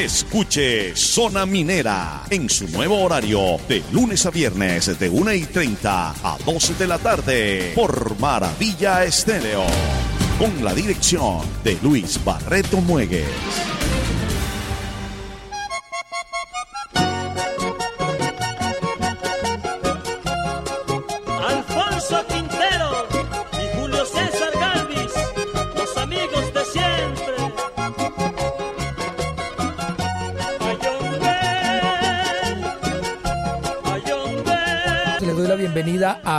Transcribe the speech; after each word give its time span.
Escuche 0.00 0.96
Zona 0.96 1.44
Minera 1.44 2.22
en 2.30 2.48
su 2.48 2.66
nuevo 2.68 3.02
horario 3.02 3.58
de 3.68 3.82
lunes 3.92 4.24
a 4.24 4.30
viernes 4.30 4.98
de 4.98 5.10
1 5.10 5.34
y 5.34 5.42
30 5.42 6.14
a 6.22 6.38
12 6.42 6.74
de 6.76 6.86
la 6.86 6.96
tarde 6.96 7.72
por 7.74 8.18
Maravilla 8.18 9.04
Estéreo. 9.04 9.66
Con 10.38 10.64
la 10.64 10.72
dirección 10.72 11.42
de 11.62 11.76
Luis 11.82 12.18
Barreto 12.24 12.80
Muegues. 12.80 13.79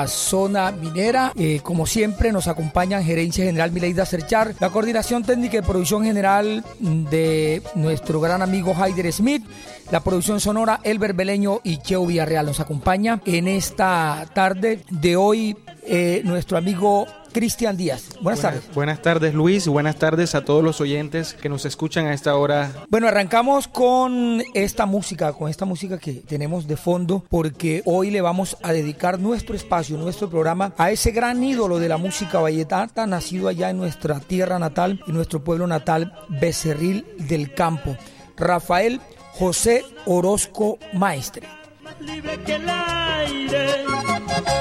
Zona 0.08 0.72
Minera. 0.72 1.34
Eh, 1.36 1.60
como 1.64 1.86
siempre, 1.86 2.32
nos 2.32 2.48
acompañan 2.48 3.04
Gerencia 3.04 3.46
General 3.46 3.72
Mileida 3.72 4.05
Cerchar, 4.05 4.55
la 4.60 4.70
coordinación 4.70 5.24
técnica 5.24 5.58
y 5.58 5.62
producción 5.62 6.04
general 6.04 6.64
de 6.80 7.62
nuestro 7.76 8.20
gran 8.20 8.41
amigo 8.41 8.76
Haider 8.76 9.12
Smith, 9.12 9.44
la 9.91 10.04
producción 10.04 10.40
sonora 10.40 10.80
Elber 10.84 11.14
Beleño 11.14 11.62
y 11.64 11.77
Cheo 11.77 12.05
Villarreal. 12.05 12.46
Nos 12.46 12.60
acompaña 12.60 13.22
en 13.26 13.48
esta 13.48 14.27
tarde 14.34 14.84
de 14.90 15.16
hoy 15.16 15.58
eh, 15.84 16.22
nuestro 16.24 16.58
amigo 16.58 17.08
Cristian 17.31 17.77
Díaz. 17.77 18.09
Buenas, 18.21 18.41
tardes. 18.41 18.63
Buenas 18.73 19.02
tardes 19.02 19.34
Luis, 19.34 19.67
buenas 19.67 19.95
tardes 19.95 20.35
a 20.35 20.44
todos 20.44 20.63
los 20.63 20.81
oyentes 20.81 21.34
que 21.34 21.49
nos 21.49 21.66
escuchan 21.66 22.07
a 22.07 22.13
esta 22.13 22.35
hora. 22.35 22.71
Bueno, 22.90 23.07
arrancamos 23.07 23.67
con 23.67 24.41
esta 24.54 24.85
música, 24.85 25.34
con 25.34 25.49
esta 25.49 25.65
música 25.65 25.98
que 25.98 26.13
tenemos 26.13 26.68
de 26.68 26.77
fondo, 26.77 27.24
porque 27.29 27.82
hoy 27.85 28.12
le 28.12 28.21
vamos 28.21 28.57
a 28.63 28.74
dedicar 28.74 29.20
nuestro 29.20 29.55
espacio, 29.55 29.98
nuestro 29.98 30.29
programa 30.29 30.74
a 30.77 30.91
ese 30.91 31.12
gran 31.12 31.43
ídolo 31.43 31.79
de 31.79 31.90
la 31.90 31.98
música 31.98 32.40
valletata, 32.40 33.07
nacido 33.07 33.48
allá 33.48 33.70
en 33.70 33.77
nuestra 33.77 34.20
tierra 34.20 34.59
natal, 34.59 35.04
en 35.07 35.13
nuestro 35.13 35.43
pueblo 35.43 35.68
natal, 35.68 36.13
Becerril 36.29 37.05
del 37.18 37.54
Campo, 37.54 37.96
Rafael 38.37 39.02
José 39.34 39.84
Orozco 40.05 40.77
Maestre. 40.93 41.60
Libre 42.02 42.40
que 42.44 42.55
el 42.55 42.70
aire. 42.70 43.85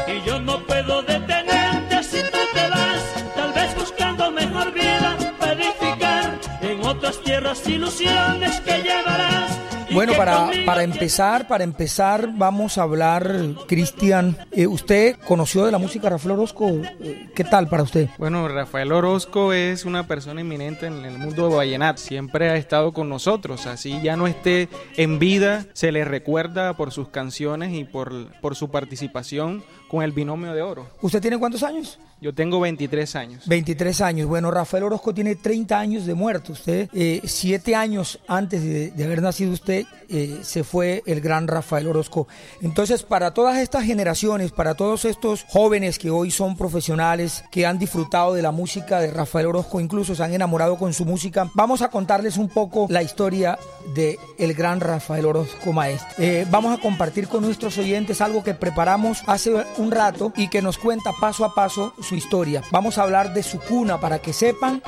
Y 0.08 0.26
yo 0.26 0.38
no 0.40 0.64
puedo 0.66 1.02
detenerte 1.02 2.02
si 2.02 2.18
tú 2.18 2.38
te 2.54 2.68
vas 2.68 3.34
tal 3.34 3.52
vez 3.52 3.74
buscando 3.74 4.30
mejor 4.30 4.72
vida 4.72 5.16
verificar 5.40 6.38
en 6.60 6.84
otras 6.84 7.20
tierras 7.22 7.66
ilusiones 7.66 8.60
que 8.60 8.82
llevarás 8.82 9.69
Bueno, 9.92 10.12
para, 10.16 10.50
para 10.64 10.84
empezar, 10.84 11.48
para 11.48 11.64
empezar, 11.64 12.30
vamos 12.36 12.78
a 12.78 12.82
hablar, 12.82 13.34
Cristian. 13.66 14.36
eh, 14.52 14.66
¿Usted 14.66 15.16
conoció 15.26 15.64
de 15.64 15.72
la 15.72 15.78
música 15.78 16.08
Rafael 16.08 16.32
Orozco? 16.32 16.68
Eh, 17.00 17.28
¿Qué 17.34 17.42
tal 17.44 17.68
para 17.68 17.82
usted? 17.82 18.08
Bueno, 18.16 18.46
Rafael 18.46 18.92
Orozco 18.92 19.52
es 19.52 19.84
una 19.84 20.06
persona 20.06 20.42
eminente 20.42 20.86
en 20.86 21.04
el 21.04 21.18
mundo 21.18 21.48
de 21.48 21.56
vallenato. 21.56 22.00
Siempre 22.00 22.50
ha 22.50 22.56
estado 22.56 22.92
con 22.92 23.08
nosotros. 23.08 23.66
Así 23.66 24.00
ya 24.00 24.16
no 24.16 24.28
esté 24.28 24.68
en 24.96 25.18
vida, 25.18 25.66
se 25.72 25.90
le 25.90 26.04
recuerda 26.04 26.74
por 26.76 26.92
sus 26.92 27.08
canciones 27.08 27.74
y 27.74 27.84
por, 27.84 28.32
por 28.40 28.54
su 28.54 28.70
participación 28.70 29.64
con 29.90 30.04
el 30.04 30.12
binomio 30.12 30.52
de 30.54 30.62
oro. 30.62 30.86
¿Usted 31.02 31.20
tiene 31.20 31.36
cuántos 31.36 31.64
años? 31.64 31.98
Yo 32.20 32.32
tengo 32.32 32.60
23 32.60 33.16
años. 33.16 33.42
23 33.46 34.00
años. 34.02 34.28
Bueno, 34.28 34.50
Rafael 34.50 34.84
Orozco 34.84 35.12
tiene 35.12 35.34
30 35.34 35.78
años 35.78 36.06
de 36.06 36.14
muerto. 36.14 36.52
Usted, 36.52 36.88
eh, 36.92 37.20
siete 37.24 37.74
años 37.74 38.20
antes 38.28 38.62
de, 38.62 38.92
de 38.92 39.04
haber 39.04 39.20
nacido 39.20 39.52
usted, 39.52 39.84
eh, 40.12 40.40
se 40.42 40.64
fue 40.64 41.04
el 41.06 41.20
gran 41.20 41.46
Rafael 41.46 41.86
Orozco. 41.86 42.26
Entonces, 42.60 43.04
para 43.04 43.32
todas 43.32 43.58
estas 43.58 43.84
generaciones, 43.84 44.50
para 44.50 44.74
todos 44.74 45.04
estos 45.04 45.44
jóvenes 45.48 46.00
que 46.00 46.10
hoy 46.10 46.32
son 46.32 46.56
profesionales, 46.56 47.44
que 47.52 47.64
han 47.64 47.78
disfrutado 47.78 48.34
de 48.34 48.42
la 48.42 48.50
música 48.50 48.98
de 48.98 49.12
Rafael 49.12 49.46
Orozco, 49.46 49.78
incluso 49.80 50.16
se 50.16 50.24
han 50.24 50.34
enamorado 50.34 50.78
con 50.78 50.92
su 50.92 51.04
música, 51.04 51.48
vamos 51.54 51.80
a 51.80 51.90
contarles 51.90 52.38
un 52.38 52.48
poco 52.48 52.88
la 52.90 53.04
historia 53.04 53.56
de 53.94 54.18
el 54.36 54.52
gran 54.54 54.80
Rafael 54.80 55.26
Orozco 55.26 55.72
Maestre. 55.72 56.40
Eh, 56.40 56.46
vamos 56.50 56.76
a 56.76 56.82
compartir 56.82 57.28
con 57.28 57.44
nuestros 57.44 57.78
oyentes 57.78 58.20
algo 58.20 58.42
que 58.42 58.54
preparamos 58.54 59.22
hace 59.26 59.52
un 59.80 59.90
rato 59.90 60.32
y 60.36 60.48
que 60.48 60.62
nos 60.62 60.78
cuenta 60.78 61.10
paso 61.20 61.44
a 61.44 61.54
paso 61.54 61.94
su 62.02 62.14
historia. 62.14 62.62
Vamos 62.70 62.98
a 62.98 63.02
hablar 63.02 63.34
de 63.34 63.42
su 63.42 63.58
cuna 63.58 63.98
para 63.98 64.20
que 64.20 64.32
sepan 64.32 64.82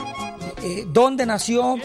eh, 0.63 0.85
dónde 0.87 1.27
nació 1.27 1.77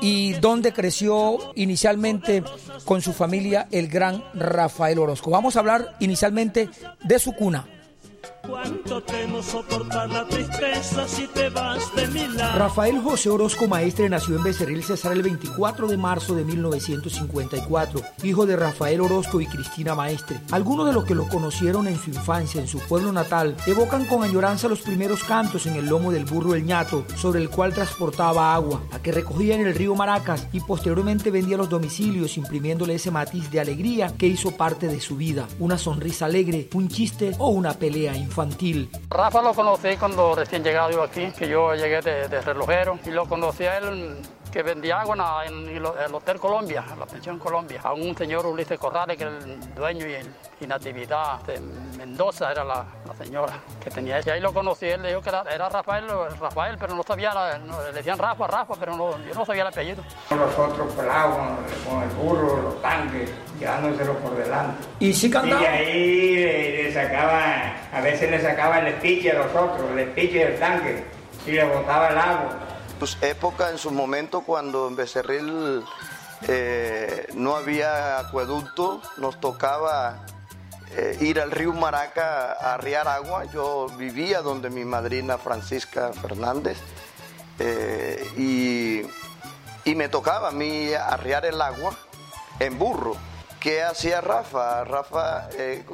y 0.00 0.34
dónde 0.34 0.72
creció 0.72 1.38
inicialmente 1.54 2.42
con 2.84 3.02
su 3.02 3.12
familia 3.12 3.68
el 3.70 3.88
gran 3.88 4.22
Rafael 4.34 4.98
Orozco. 4.98 5.30
Vamos 5.30 5.56
a 5.56 5.60
hablar 5.60 5.96
inicialmente 6.00 6.68
de 7.04 7.18
su 7.18 7.32
cuna. 7.32 7.66
Cuánto 8.46 9.02
temo 9.02 9.42
soportar 9.42 10.08
la 10.10 10.26
tristeza 10.26 11.06
si 11.06 11.26
te 11.28 11.48
vas 11.50 11.94
de 11.94 12.06
mi 12.08 12.26
lado. 12.28 12.58
Rafael 12.58 13.00
José 13.00 13.30
Orozco 13.30 13.68
Maestre 13.68 14.08
nació 14.08 14.36
en 14.36 14.42
Becerril 14.42 14.82
Cesar 14.82 15.12
el 15.12 15.22
24 15.22 15.88
de 15.88 15.96
marzo 15.96 16.34
de 16.34 16.44
1954, 16.44 18.02
hijo 18.22 18.46
de 18.46 18.56
Rafael 18.56 19.00
Orozco 19.00 19.40
y 19.40 19.46
Cristina 19.46 19.94
Maestre. 19.94 20.40
Algunos 20.50 20.86
de 20.86 20.92
los 20.92 21.04
que 21.04 21.14
lo 21.14 21.28
conocieron 21.28 21.86
en 21.88 21.98
su 21.98 22.10
infancia 22.10 22.60
en 22.60 22.68
su 22.68 22.78
pueblo 22.80 23.12
natal 23.12 23.56
evocan 23.66 24.04
con 24.04 24.22
añoranza 24.22 24.68
los 24.68 24.80
primeros 24.80 25.24
cantos 25.24 25.66
en 25.66 25.76
el 25.76 25.86
lomo 25.86 26.12
del 26.12 26.24
burro 26.24 26.54
El 26.54 26.64
Ñato, 26.64 27.04
sobre 27.16 27.40
el 27.40 27.50
cual 27.50 27.74
transportaba 27.74 28.54
agua, 28.54 28.82
a 28.92 29.00
que 29.00 29.12
recogía 29.12 29.54
en 29.54 29.66
el 29.66 29.74
río 29.74 29.94
Maracas 29.94 30.48
y 30.52 30.60
posteriormente 30.60 31.30
vendía 31.30 31.56
los 31.56 31.68
domicilios 31.68 32.36
imprimiéndole 32.36 32.94
ese 32.94 33.10
matiz 33.10 33.50
de 33.50 33.60
alegría 33.60 34.14
que 34.16 34.26
hizo 34.26 34.52
parte 34.52 34.86
de 34.86 35.00
su 35.00 35.16
vida, 35.16 35.48
una 35.58 35.78
sonrisa 35.78 36.26
alegre, 36.26 36.68
un 36.74 36.88
chiste 36.88 37.32
o 37.38 37.48
una 37.48 37.74
pelea 37.74 38.16
infantil. 38.30 38.88
Rafa 39.10 39.42
lo 39.42 39.52
conocí 39.52 39.96
cuando 39.96 40.34
recién 40.36 40.62
llegado 40.62 40.90
yo 40.90 41.02
aquí, 41.02 41.30
que 41.32 41.48
yo 41.48 41.74
llegué 41.74 42.00
de, 42.00 42.28
de 42.28 42.40
relojero 42.40 42.98
y 43.04 43.10
lo 43.10 43.26
conocí 43.26 43.64
a 43.64 43.78
él 43.78 44.22
que 44.52 44.62
vendía 44.64 45.00
agua 45.00 45.44
en, 45.46 45.68
el, 45.68 45.76
el 45.76 46.14
Hotel 46.14 46.40
Colombia, 46.40 46.84
en 46.92 46.98
la 46.98 47.06
pensión 47.06 47.38
Colombia, 47.38 47.80
a 47.84 47.92
un 47.92 48.16
señor 48.16 48.46
Ulises 48.46 48.78
Corrales, 48.80 49.16
que 49.16 49.22
era 49.22 49.32
el 49.38 49.74
dueño 49.74 50.06
y, 50.08 50.14
el- 50.14 50.34
y 50.60 50.66
Natividad 50.66 51.40
de 51.42 51.60
Mendoza 51.96 52.50
era 52.50 52.64
la, 52.64 52.84
la 53.06 53.14
señora 53.14 53.52
que 53.82 53.90
tenía. 53.90 54.20
Y 54.24 54.28
ahí 54.30 54.40
lo 54.40 54.52
conocí, 54.52 54.86
él 54.86 55.02
le 55.02 55.08
dijo 55.10 55.22
que 55.22 55.28
era, 55.28 55.44
era 55.52 55.68
Rafael, 55.68 56.04
Rafael, 56.40 56.76
pero 56.80 56.94
no 56.96 57.02
sabía, 57.04 57.32
la- 57.32 57.58
no, 57.58 57.80
le 57.82 57.92
decían 57.92 58.18
Rafa, 58.18 58.46
Rafa, 58.48 58.74
pero 58.78 58.96
no, 58.96 59.16
yo 59.24 59.34
no 59.34 59.44
sabía 59.46 59.62
el 59.62 59.68
apellido. 59.68 60.02
Nosotros 60.30 60.94
con, 60.94 61.06
con 61.92 62.02
el 62.02 62.08
burro, 62.16 62.62
los 62.62 62.82
tanques, 62.82 63.30
llevándoselo 63.60 64.18
por 64.18 64.36
delante. 64.36 64.82
¿Y 64.98 65.12
sí 65.12 65.26
Y 65.26 65.30
cantaba? 65.30 65.60
de 65.60 65.68
ahí 65.68 66.34
le, 66.36 66.82
le 66.84 66.94
sacaba, 66.94 67.74
a 67.92 68.00
veces 68.00 68.30
le 68.30 68.40
sacaba 68.40 68.80
el 68.80 68.88
espiche 68.88 69.30
a 69.30 69.34
los 69.34 69.54
otros, 69.54 69.90
el 69.92 69.98
espiche 70.00 70.46
del 70.46 70.58
tanque, 70.58 71.04
y 71.46 71.52
le 71.52 71.64
botaba 71.64 72.08
el 72.08 72.18
agua. 72.18 72.58
Pues, 72.98 73.16
época 73.22 73.70
en 73.70 73.78
su 73.78 73.90
momento 73.90 74.42
cuando 74.42 74.88
en 74.88 74.96
Becerril 74.96 75.82
eh, 76.48 77.26
no 77.34 77.56
había 77.56 78.18
acueducto, 78.18 79.00
nos 79.18 79.40
tocaba 79.40 80.24
eh, 80.96 81.16
ir 81.20 81.40
al 81.40 81.50
río 81.50 81.72
Maraca 81.72 82.52
a 82.52 82.74
arriar 82.74 83.08
agua. 83.08 83.44
Yo 83.52 83.86
vivía 83.96 84.42
donde 84.42 84.68
mi 84.70 84.84
madrina 84.84 85.38
Francisca 85.38 86.12
Fernández 86.12 86.78
eh, 87.58 88.26
y, 88.36 89.02
y 89.90 89.94
me 89.94 90.08
tocaba 90.08 90.48
a 90.48 90.52
mí 90.52 90.92
arriar 90.92 91.46
el 91.46 91.60
agua 91.60 91.94
en 92.58 92.78
burro. 92.78 93.16
¿Qué 93.60 93.82
hacía 93.82 94.20
Rafa? 94.22 94.84
Rafa, 94.84 95.50
eh, 95.52 95.84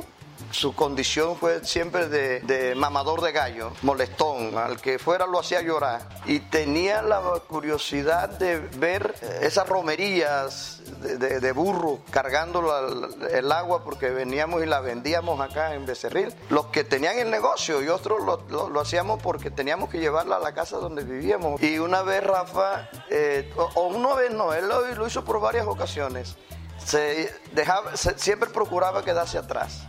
su 0.53 0.75
condición 0.77 1.37
fue 1.37 1.65
siempre 1.65 2.09
de, 2.09 2.75
mamador 2.77 3.21
de 3.23 3.33
gallo, 3.33 3.73
molestón, 3.83 4.57
al 4.57 4.81
que 4.81 5.01
fuera 5.01 5.27
lo 5.27 5.41
hacía 5.41 5.61
llorar. 5.63 6.03
Y 6.27 6.39
tenía 6.39 7.03
la 7.03 7.21
curiosidad 7.49 8.29
de 8.29 8.61
ver 8.61 9.15
esas 9.43 9.69
romerías 9.69 10.81
de, 11.01 11.17
de- 11.19 11.41
de 11.41 11.53
burro 11.53 11.99
cargando 12.11 12.63
la- 12.63 13.29
el 13.37 13.51
agua 13.51 13.83
porque 13.83 14.11
veníamos 14.11 14.63
y 14.63 14.67
la 14.67 14.79
vendíamos 14.81 15.41
acá 15.41 15.75
en 15.75 15.85
Becerril. 15.87 16.33
Los 16.51 16.67
que 16.67 16.85
tenían 16.85 17.19
el 17.19 17.31
negocio 17.33 17.83
y 17.83 17.89
otros 17.89 18.21
lo, 18.49 18.81
hacíamos 18.81 19.21
porque 19.21 19.51
teníamos 19.51 19.91
que 19.91 19.99
llevarla 19.99 20.37
a 20.37 20.41
la 20.41 20.55
casa 20.55 20.77
donde 20.77 21.03
vivíamos. 21.03 21.61
Y 21.61 21.81
una 21.81 22.03
vez 22.03 22.23
Rafa, 22.23 22.89
eh, 23.11 23.53
o, 23.57 23.89
una 23.89 24.15
vez 24.15 24.31
no, 24.31 24.53
él 24.53 24.69
lo 24.69 25.05
hizo 25.07 25.25
por 25.25 25.41
varias 25.41 25.67
ocasiones 25.67 26.37
se 26.85 27.35
dejaba, 27.53 27.97
siempre 27.97 28.51
procuraba 28.51 29.05
quedarse 29.05 29.39
atrás, 29.39 29.83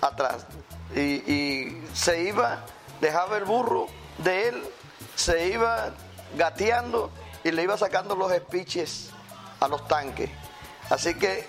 atrás. 0.00 0.46
Y, 0.94 1.82
se 1.94 2.22
iba, 2.22 2.60
dejaba 3.00 3.36
el 3.36 3.44
burro 3.44 3.86
de 4.18 4.48
él, 4.48 4.64
se 5.14 5.48
iba 5.48 5.90
gateando 6.36 7.10
y 7.44 7.50
le 7.50 7.62
iba 7.62 7.76
sacando 7.76 8.14
los 8.14 8.32
espiches 8.32 9.10
a 9.60 9.68
los 9.68 9.86
tanques. 9.88 10.30
Así 10.90 11.14
que, 11.14 11.40
eh, 11.40 11.46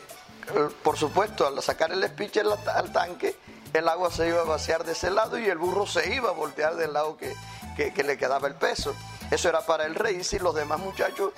por 0.83 0.97
supuesto, 0.97 1.47
al 1.47 1.61
sacar 1.61 1.91
el 1.91 2.03
espiche 2.03 2.41
al, 2.41 2.91
tanque, 2.91 3.37
el 3.73 3.87
agua 3.87 4.11
se 4.11 4.27
iba 4.27 4.41
a 4.41 4.45
vaciar 4.45 4.83
de 4.83 4.91
ese 4.93 5.11
lado 5.11 5.37
y 5.37 5.45
el 5.45 5.57
burro 5.57 5.85
se 5.85 6.13
iba 6.13 6.29
a 6.29 6.33
voltear 6.33 6.75
del 6.75 6.93
lado 6.93 7.15
que, 7.17 7.33
que- 7.77 7.93
que 7.93 8.03
le 8.03 8.17
quedaba 8.17 8.47
el 8.47 8.55
peso. 8.55 8.93
Eso 9.31 9.47
era 9.47 9.61
para 9.61 9.85
el 9.85 9.95
rey 9.95 10.21
y 10.29 10.39
los 10.39 10.55
demás 10.55 10.79
muchachos 10.79 11.31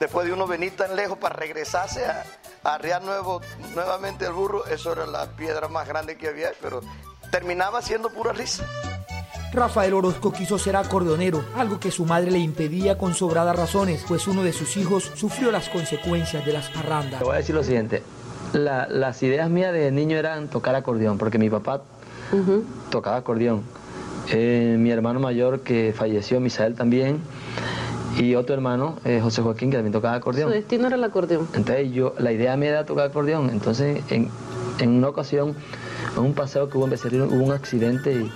después 0.00 0.26
de 0.26 0.32
uno 0.32 0.46
venir 0.46 0.74
tan 0.74 0.96
lejos 0.96 1.18
para 1.18 1.36
regresarse 1.36 2.04
a, 2.06 2.24
a 2.64 2.74
arriar 2.74 3.02
nuevo, 3.02 3.40
nuevamente 3.74 4.24
el 4.24 4.32
burro, 4.32 4.66
eso 4.66 4.92
era 4.92 5.06
la 5.06 5.26
piedra 5.36 5.68
más 5.68 5.86
grande 5.86 6.16
que 6.16 6.28
había, 6.28 6.50
pero 6.60 6.80
terminaba 7.30 7.82
siendo 7.82 8.10
pura 8.10 8.32
risa. 8.32 8.64
Rafael 9.52 9.94
Orozco 9.94 10.32
quiso 10.32 10.58
ser 10.58 10.76
acordeonero, 10.76 11.44
algo 11.56 11.80
que 11.80 11.90
su 11.90 12.04
madre 12.04 12.30
le 12.30 12.38
impedía 12.38 12.96
con 12.96 13.14
sobradas 13.14 13.56
razones, 13.56 14.04
pues 14.06 14.28
uno 14.28 14.42
de 14.42 14.52
sus 14.52 14.76
hijos 14.76 15.10
sufrió 15.14 15.50
las 15.50 15.68
consecuencias 15.68 16.44
de 16.46 16.52
las 16.52 16.70
parrandas. 16.70 17.18
Te 17.18 17.24
voy 17.24 17.34
a 17.34 17.38
decir 17.38 17.54
lo 17.54 17.64
siguiente, 17.64 18.02
las 18.52 19.22
ideas 19.22 19.50
mías 19.50 19.72
de 19.72 19.90
niño 19.90 20.16
eran 20.16 20.48
tocar 20.48 20.74
acordeón, 20.76 21.18
porque 21.18 21.38
mi 21.38 21.50
papá 21.50 21.82
tocaba 22.90 23.16
acordeón. 23.16 23.64
Eh, 24.32 24.76
mi 24.78 24.92
hermano 24.92 25.18
mayor 25.18 25.60
que 25.60 25.92
falleció, 25.96 26.38
Misael 26.38 26.76
también, 26.76 27.20
y 28.18 28.34
otro 28.34 28.54
hermano, 28.54 28.96
eh, 29.04 29.20
José 29.22 29.42
Joaquín, 29.42 29.70
que 29.70 29.76
también 29.76 29.92
tocaba 29.92 30.14
acordeón. 30.14 30.50
Su 30.50 30.54
destino 30.54 30.86
era 30.86 30.96
el 30.96 31.04
acordeón. 31.04 31.48
Entonces 31.54 31.92
yo, 31.92 32.14
la 32.18 32.32
idea 32.32 32.56
mía 32.56 32.70
era 32.70 32.86
tocar 32.86 33.06
acordeón. 33.06 33.50
Entonces 33.50 34.02
en, 34.10 34.28
en 34.78 34.90
una 34.90 35.08
ocasión, 35.08 35.54
en 36.16 36.22
un 36.22 36.34
paseo 36.34 36.68
que 36.68 36.76
hubo 36.76 36.84
en 36.84 36.90
Becerril, 36.90 37.22
hubo 37.22 37.44
un 37.44 37.52
accidente 37.52 38.12
y 38.12 38.30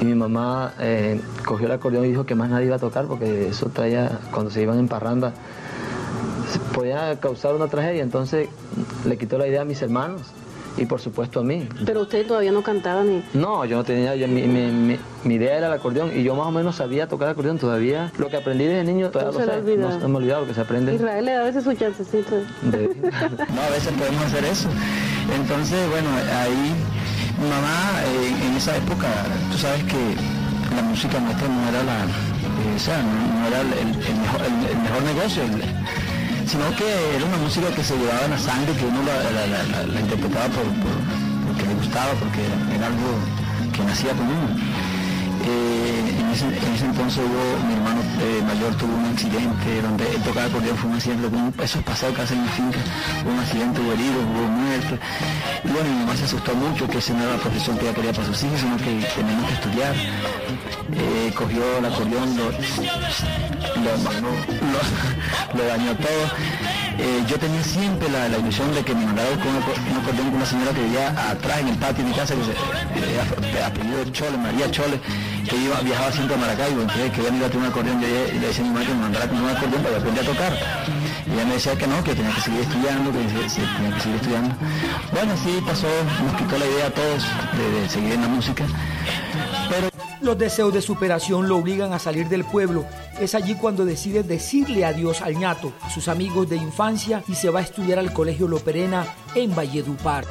y 0.00 0.04
mi 0.04 0.14
mamá 0.14 0.72
eh, 0.80 1.20
cogió 1.44 1.66
el 1.66 1.72
acordeón 1.72 2.06
y 2.06 2.08
dijo 2.08 2.24
que 2.24 2.34
más 2.34 2.48
nadie 2.48 2.66
iba 2.66 2.76
a 2.76 2.78
tocar 2.78 3.06
porque 3.06 3.48
eso 3.48 3.68
traía, 3.68 4.18
cuando 4.32 4.50
se 4.50 4.62
iban 4.62 4.78
en 4.78 4.88
parranda, 4.88 5.34
podía 6.74 7.20
causar 7.20 7.54
una 7.54 7.68
tragedia. 7.68 8.02
Entonces 8.02 8.48
le 9.04 9.18
quitó 9.18 9.36
la 9.36 9.46
idea 9.46 9.62
a 9.62 9.64
mis 9.66 9.82
hermanos 9.82 10.22
y 10.80 10.86
por 10.86 11.00
supuesto 11.00 11.40
a 11.40 11.44
mí. 11.44 11.68
Pero 11.84 12.00
usted 12.00 12.26
todavía 12.26 12.52
no 12.52 12.62
cantaba 12.62 13.04
ni... 13.04 13.22
No, 13.34 13.64
yo 13.66 13.76
no 13.76 13.84
tenía, 13.84 14.14
mi, 14.26 14.98
idea 15.24 15.58
era 15.58 15.66
el 15.66 15.72
acordeón 15.74 16.10
y 16.18 16.22
yo 16.22 16.34
más 16.34 16.46
o 16.46 16.50
menos 16.50 16.76
sabía 16.76 17.06
tocar 17.06 17.28
el 17.28 17.32
acordeón 17.32 17.58
todavía. 17.58 18.10
Lo 18.18 18.28
que 18.28 18.38
aprendí 18.38 18.64
desde 18.64 18.84
niño 18.84 19.10
todavía 19.10 19.46
lo 19.46 19.76
no, 19.76 19.98
no, 19.98 20.08
me 20.08 20.14
he 20.14 20.16
olvidado 20.16 20.40
lo 20.40 20.46
que 20.48 20.54
se 20.54 20.60
aprende. 20.62 20.94
Israel 20.94 21.24
le 21.24 21.32
da 21.32 21.42
a 21.42 21.44
veces 21.44 21.64
su 21.64 21.74
chancecito. 21.74 22.36
no, 22.62 23.62
a 23.62 23.70
veces 23.70 23.92
podemos 23.92 24.24
hacer 24.24 24.44
eso. 24.44 24.68
Entonces, 25.38 25.88
bueno, 25.90 26.08
ahí 26.40 26.74
mi 27.40 27.48
mamá 27.48 28.02
eh, 28.04 28.46
en 28.48 28.56
esa 28.56 28.76
época, 28.76 29.08
tú 29.52 29.58
sabes 29.58 29.84
que 29.84 30.16
la 30.74 30.82
música 30.82 31.20
nuestra 31.20 31.48
no 31.48 31.68
era 31.68 31.82
la, 31.84 32.04
eh, 32.04 32.76
o 32.76 32.78
sea, 32.78 33.02
no, 33.02 33.46
era 33.48 33.60
el, 33.60 33.68
mejor, 33.96 34.40
el, 34.44 34.78
mejor, 34.78 35.02
negocio, 35.02 35.42
sino 36.46 36.74
que 36.76 37.16
era 37.16 37.24
una 37.24 37.36
música 37.38 37.68
que 37.74 37.82
se 37.82 37.96
llevaba 37.96 38.24
en 38.24 38.30
la 38.32 38.38
sangre, 38.38 38.74
que 38.74 38.84
uno 38.84 39.00
la, 39.02 40.00
interpretaba 40.00 40.46
por, 40.46 40.64
porque 41.46 41.66
le 41.66 41.74
gustaba, 41.74 42.12
porque 42.14 42.40
era, 42.74 42.86
algo 42.86 43.08
que 43.72 43.82
nacía 43.84 44.12
con 44.12 44.26
uno. 44.26 44.48
Eh, 45.42 46.16
en, 46.18 46.30
ese, 46.30 46.84
entonces 46.84 47.22
hubo, 47.24 47.66
mi 47.66 47.74
hermano 47.74 48.02
eh, 48.20 48.42
mayor 48.46 48.74
tuvo 48.76 48.94
un 48.94 49.06
accidente 49.06 49.80
donde 49.82 50.04
él 50.14 50.22
tocaba 50.22 50.46
acordeón, 50.46 50.76
fue 50.76 50.90
un 50.90 50.96
accidente, 50.96 51.28
eso 51.64 51.78
es 51.78 51.84
pasado 51.84 52.12
casi 52.12 52.34
en 52.34 52.42
mi 52.42 52.48
finca, 52.48 52.78
hubo 53.24 53.32
un 53.32 53.38
accidente, 53.38 53.80
hubo 53.80 53.92
herido, 53.92 54.20
hubo 54.20 54.48
muerto. 54.48 54.98
Y 55.64 55.68
bueno, 55.68 55.88
mi 55.88 56.00
mamá 56.00 56.16
se 56.16 56.24
asustó 56.24 56.54
mucho, 56.54 56.86
que 56.88 56.98
esa 56.98 57.14
no 57.14 57.22
era 57.22 57.32
la 57.32 57.38
profesión 57.38 57.78
que 57.78 57.84
ella 57.86 57.94
quería 57.94 58.12
para 58.12 58.26
sus 58.26 58.42
hijos, 58.42 58.60
sino 58.60 58.76
que 58.76 59.06
teníamos 59.16 59.48
que 59.48 59.54
estudiar. 59.54 59.94
Eh, 60.92 61.32
cogió 61.34 61.78
el 61.78 61.84
acordeón, 61.86 62.36
lo, 62.36 62.50
lo 65.54 65.64
dañó 65.64 65.96
todo. 65.96 66.69
Eh, 66.98 67.24
yo 67.26 67.38
tenía 67.38 67.62
siempre 67.62 68.08
la, 68.10 68.28
ilusión 68.28 68.74
de 68.74 68.82
que 68.82 68.94
me 68.94 69.06
mandara 69.06 69.30
con 69.30 69.48
un 69.48 69.56
acordeón 70.02 70.28
con 70.28 70.36
una 70.36 70.46
señora 70.46 70.72
que 70.72 70.82
vivía 70.82 71.08
atrás 71.30 71.60
en 71.60 71.68
el 71.68 71.76
patio 71.76 72.04
de 72.04 72.10
mi 72.10 72.16
casa, 72.16 72.34
que 72.34 72.44
se 72.44 72.52
eh, 72.52 73.62
apellido 73.62 74.04
Chole, 74.12 74.36
María 74.36 74.70
Chole, 74.70 75.00
que 75.48 75.56
iba, 75.56 75.80
viajaba 75.80 76.12
siempre 76.12 76.36
a 76.36 76.38
Maracaibo, 76.38 76.82
entonces 76.82 77.12
que 77.12 77.20
iba 77.20 77.46
a 77.46 77.50
tener 77.50 77.56
un 77.56 77.64
acordeón, 77.66 78.00
yo 78.00 78.08
le 78.08 78.38
decía 78.38 78.64
mi 78.64 78.70
madre 78.70 78.86
que 78.86 78.94
me 78.94 79.00
mandara 79.00 79.28
con 79.28 79.38
un 79.40 79.50
acordeón 79.50 79.82
para 79.82 79.96
aprender 79.96 80.24
a 80.24 80.26
tocar. 80.26 80.52
Y 81.26 81.32
ella 81.32 81.44
me 81.44 81.54
decía 81.54 81.76
que 81.76 81.86
no, 81.86 82.02
que 82.02 82.14
tenía 82.14 82.34
que 82.34 82.40
seguir 82.40 82.60
estudiando, 82.60 83.12
que 83.12 83.18
tenía 83.18 83.94
que 83.94 84.00
seguir 84.00 84.16
estudiando. 84.16 84.54
Bueno, 85.12 85.32
sí 85.42 85.62
pasó, 85.64 85.86
nos 86.24 86.34
quitó 86.34 86.58
la 86.58 86.66
idea 86.66 86.86
a 86.86 86.90
todos 86.90 87.22
de 87.22 87.88
seguir 87.88 88.12
en 88.14 88.22
la 88.22 88.28
música. 88.28 88.64
Los 90.22 90.36
deseos 90.36 90.74
de 90.74 90.82
superación 90.82 91.48
lo 91.48 91.56
obligan 91.56 91.94
a 91.94 91.98
salir 91.98 92.28
del 92.28 92.44
pueblo. 92.44 92.84
Es 93.18 93.34
allí 93.34 93.54
cuando 93.54 93.86
decide 93.86 94.22
decirle 94.22 94.84
adiós 94.84 95.22
al 95.22 95.38
ñato, 95.38 95.72
a 95.80 95.88
sus 95.88 96.08
amigos 96.08 96.46
de 96.50 96.56
infancia 96.56 97.24
y 97.26 97.34
se 97.34 97.48
va 97.48 97.60
a 97.60 97.62
estudiar 97.62 97.98
al 97.98 98.12
Colegio 98.12 98.46
Loperena 98.46 99.06
en 99.34 99.54
Valledupar. 99.54 100.26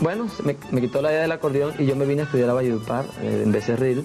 Bueno, 0.00 0.28
me, 0.44 0.56
quitó 0.80 1.00
la 1.00 1.10
idea 1.10 1.22
del 1.22 1.32
acordeón 1.32 1.72
y 1.78 1.86
yo 1.86 1.96
me 1.96 2.04
vine 2.04 2.22
a 2.22 2.24
estudiar 2.24 2.50
a 2.50 2.52
Valledupar, 2.52 3.06
eh, 3.22 3.42
en 3.44 3.50
Becerril. 3.50 4.04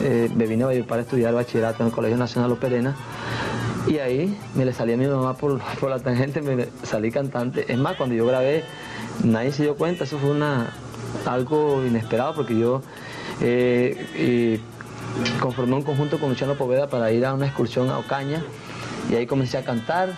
Eh, 0.00 0.30
me 0.34 0.46
vine 0.46 0.64
a 0.64 0.66
Valledupar 0.68 0.98
a 0.98 1.02
estudiar 1.02 1.34
bachillerato 1.34 1.82
en 1.82 1.88
el 1.88 1.92
Colegio 1.92 2.16
Nacional 2.16 2.48
Loperena. 2.48 2.96
Y 3.86 3.98
ahí 3.98 4.34
me 4.54 4.64
le 4.64 4.72
salí 4.72 4.94
a 4.94 4.96
mi 4.96 5.06
mamá 5.06 5.36
por, 5.36 5.60
por 5.80 5.90
la 5.90 5.98
tangente, 5.98 6.40
me 6.40 6.68
salí 6.84 7.10
cantante. 7.10 7.70
Es 7.70 7.78
más, 7.78 7.96
cuando 7.96 8.14
yo 8.14 8.24
grabé, 8.24 8.64
nadie 9.22 9.52
se 9.52 9.64
dio 9.64 9.76
cuenta, 9.76 10.04
eso 10.04 10.18
fue 10.18 10.30
una, 10.30 10.72
algo 11.26 11.84
inesperado 11.84 12.34
porque 12.34 12.58
yo 12.58 12.80
eh, 13.40 14.60
conformé 15.40 15.74
un 15.74 15.82
conjunto 15.82 16.18
con 16.18 16.30
Luciano 16.30 16.54
Poveda 16.54 16.88
para 16.88 17.12
ir 17.12 17.24
a 17.24 17.34
una 17.34 17.46
excursión 17.46 17.90
a 17.90 17.98
Ocaña 17.98 18.42
y 19.10 19.14
ahí 19.14 19.26
comencé 19.26 19.58
a 19.58 19.64
cantar 19.64 20.10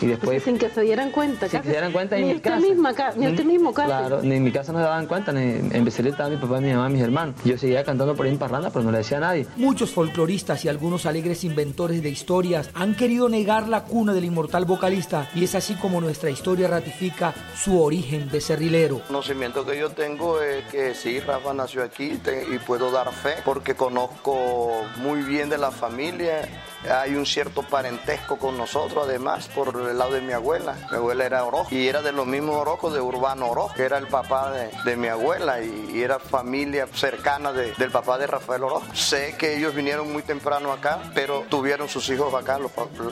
y 0.00 0.06
después... 0.06 0.42
sin 0.42 0.58
que 0.58 0.70
se 0.70 0.80
dieran 0.82 1.10
cuenta. 1.10 1.48
Sin 1.48 1.60
que 1.60 1.66
se 1.66 1.72
dieran 1.72 1.92
cuenta 1.92 2.16
ni 2.16 2.22
en 2.22 2.34
mi 2.34 2.40
casa. 2.40 2.60
Misma, 2.60 2.92
ni 3.16 3.28
usted 3.28 3.44
mismo 3.44 3.72
casa. 3.72 3.86
Claro, 3.86 4.22
ni 4.22 4.36
en 4.36 4.42
mi 4.42 4.52
casa 4.52 4.72
no 4.72 4.78
se 4.78 4.84
daban 4.84 5.06
cuenta, 5.06 5.32
ni 5.32 5.40
en 5.74 5.84
Becerril 5.84 6.12
estaba 6.12 6.30
mi 6.30 6.36
papá, 6.36 6.60
mi 6.60 6.72
mamá, 6.72 6.88
mis 6.88 7.02
hermanos. 7.02 7.34
Yo 7.44 7.56
seguía 7.58 7.84
cantando 7.84 8.14
por 8.14 8.26
ahí 8.26 8.32
en 8.32 8.38
parranda, 8.38 8.70
pero 8.70 8.84
no 8.84 8.90
le 8.90 8.98
decía 8.98 9.18
a 9.18 9.20
nadie. 9.20 9.46
Muchos 9.56 9.90
folcloristas 9.90 10.64
y 10.64 10.68
algunos 10.68 11.06
alegres 11.06 11.44
inventores 11.44 12.02
de 12.02 12.08
historias 12.08 12.70
han 12.74 12.94
querido 12.94 13.28
negar 13.28 13.68
la 13.68 13.84
cuna 13.84 14.12
del 14.12 14.24
inmortal 14.24 14.64
vocalista 14.64 15.30
y 15.34 15.44
es 15.44 15.54
así 15.54 15.74
como 15.74 16.00
nuestra 16.00 16.30
historia 16.30 16.68
ratifica 16.68 17.34
su 17.54 17.82
origen 17.82 18.28
becerrilero. 18.30 18.96
El 18.96 19.02
conocimiento 19.02 19.64
que 19.64 19.78
yo 19.78 19.90
tengo 19.90 20.40
es 20.40 20.64
que 20.66 20.94
sí, 20.94 21.20
Rafa 21.20 21.54
nació 21.54 21.82
aquí 21.82 22.18
y 22.52 22.58
puedo 22.58 22.90
dar 22.90 23.12
fe 23.12 23.34
porque 23.44 23.74
conozco 23.74 24.84
muy 25.02 25.22
bien 25.22 25.48
de 25.48 25.58
la 25.58 25.70
familia 25.70 26.48
hay 26.88 27.14
un 27.14 27.26
cierto 27.26 27.62
parentesco 27.62 28.38
con 28.38 28.56
nosotros, 28.56 29.04
además, 29.06 29.48
por 29.48 29.68
el 29.88 29.98
lado 29.98 30.12
de 30.12 30.20
mi 30.20 30.32
abuela. 30.32 30.76
Mi 30.90 30.96
abuela 30.96 31.26
era 31.26 31.44
Orojo 31.44 31.74
y 31.74 31.88
era 31.88 32.00
de 32.02 32.12
los 32.12 32.26
mismos 32.26 32.56
Orojos 32.56 32.94
de 32.94 33.00
Urbano 33.00 33.48
Orojo, 33.48 33.74
que 33.74 33.84
era 33.84 33.98
el 33.98 34.06
papá 34.06 34.52
de, 34.84 34.96
mi 34.96 35.08
abuela 35.08 35.60
y, 35.60 36.00
era 36.00 36.18
familia 36.18 36.86
cercana 36.92 37.52
del 37.52 37.90
papá 37.90 38.18
de 38.18 38.26
Rafael 38.26 38.64
Orojo. 38.64 38.94
Sé 38.94 39.34
que 39.38 39.56
ellos 39.56 39.74
vinieron 39.74 40.12
muy 40.12 40.22
temprano 40.22 40.72
acá, 40.72 41.00
pero 41.14 41.44
tuvieron 41.48 41.88
sus 41.88 42.08
hijos 42.08 42.32
acá, 42.34 42.58
los, 42.58 42.70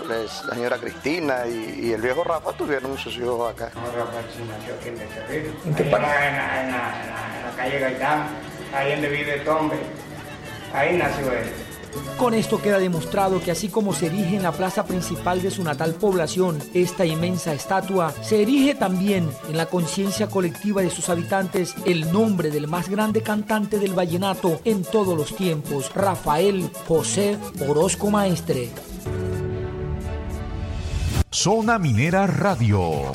la 0.09 0.55
señora 0.55 0.79
Cristina 0.79 1.47
y, 1.47 1.93
el 1.93 2.00
viejo 2.00 2.23
Rafa 2.23 2.53
tuvieron 2.53 2.97
sus 2.99 3.17
hijos 3.17 3.52
acá. 3.52 3.71
No, 3.75 3.81
Rafa 3.93 4.21
nació 4.47 4.75
aquí 4.75 4.88
en 4.88 5.69
¿En 5.69 5.75
qué 5.75 5.85
parte? 5.85 6.07
En, 6.07 6.35
en, 6.35 6.73
la 6.73 7.52
calle 7.57 7.78
Gaitán, 7.78 8.28
ahí 8.75 8.93
donde 8.93 9.09
vive 9.09 9.38
Tombe. 9.40 9.76
Ahí 10.73 10.97
nació 10.97 11.33
él. 11.33 11.68
Con 12.17 12.35
esto 12.35 12.61
queda 12.61 12.78
demostrado 12.78 13.40
que 13.40 13.50
así 13.50 13.69
como 13.69 13.93
se 13.93 14.07
erige 14.07 14.37
en 14.37 14.43
la 14.43 14.52
plaza 14.52 14.85
principal 14.85 15.43
de 15.43 15.50
su 15.50 15.62
natal 15.62 15.95
población 15.95 16.59
esta 16.75 17.07
inmensa 17.07 17.52
estatua, 17.52 18.12
se 18.23 18.43
erige 18.43 18.75
también 18.75 19.31
en 19.49 19.57
la 19.57 19.67
conciencia 19.67 20.28
colectiva 20.28 20.83
de 20.83 20.90
sus 20.90 21.09
habitantes 21.09 21.75
el 21.85 22.12
nombre 22.12 22.50
del 22.50 22.67
más 22.67 22.88
grande 22.88 23.23
cantante 23.23 23.78
del 23.78 23.95
vallenato 23.95 24.61
en 24.64 24.83
todos 24.83 25.17
los 25.17 25.37
tiempos, 25.37 25.93
Rafael 25.95 26.71
José 26.87 27.38
Orozco 27.67 28.11
Maestre. 28.11 28.71
Zona 31.31 31.78
Minera 31.78 32.26
Radio. 32.26 33.12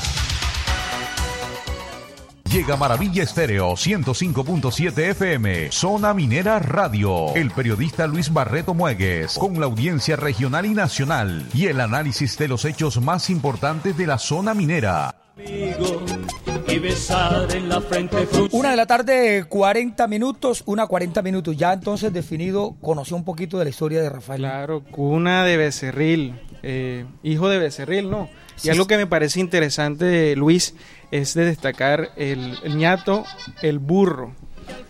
Llega 2.51 2.77
Maravilla 2.77 3.21
Estéreo 3.21 3.73
105.7 3.73 5.11
FM, 5.11 5.71
Zona 5.71 6.15
Minera 6.15 6.57
Radio. 6.57 7.35
El 7.35 7.51
periodista 7.51 8.07
Luis 8.07 8.33
Barreto 8.33 8.73
Muegues, 8.73 9.37
con 9.37 9.59
la 9.59 9.67
audiencia 9.67 10.15
regional 10.15 10.65
y 10.65 10.73
nacional 10.73 11.45
y 11.53 11.67
el 11.67 11.79
análisis 11.79 12.39
de 12.39 12.47
los 12.47 12.65
hechos 12.65 12.99
más 13.01 13.29
importantes 13.29 13.95
de 13.95 14.07
la 14.07 14.17
zona 14.17 14.55
minera. 14.55 15.13
Y 16.71 16.79
besar 16.79 17.47
en 17.55 17.69
la 17.69 17.81
frente 17.81 18.27
Una 18.51 18.71
de 18.71 18.77
la 18.77 18.85
tarde, 18.85 19.45
40 19.47 20.07
minutos, 20.07 20.63
una 20.65 20.85
40 20.85 21.21
minutos. 21.21 21.57
Ya 21.57 21.73
entonces 21.73 22.13
definido, 22.13 22.75
conoció 22.81 23.15
un 23.15 23.23
poquito 23.23 23.57
de 23.57 23.63
la 23.63 23.69
historia 23.69 24.01
de 24.01 24.09
Rafael. 24.09 24.41
Claro, 24.41 24.83
cuna 24.83 25.43
de 25.45 25.57
Becerril, 25.57 26.39
eh, 26.61 27.05
hijo 27.23 27.49
de 27.49 27.57
Becerril, 27.57 28.09
¿no? 28.09 28.29
Y 28.63 28.69
algo 28.69 28.87
que 28.87 28.97
me 28.97 29.07
parece 29.07 29.39
interesante, 29.39 30.35
Luis, 30.35 30.75
es 31.11 31.33
de 31.33 31.45
destacar 31.45 32.09
el, 32.17 32.57
el 32.63 32.77
ñato, 32.77 33.23
el 33.61 33.79
burro. 33.79 34.35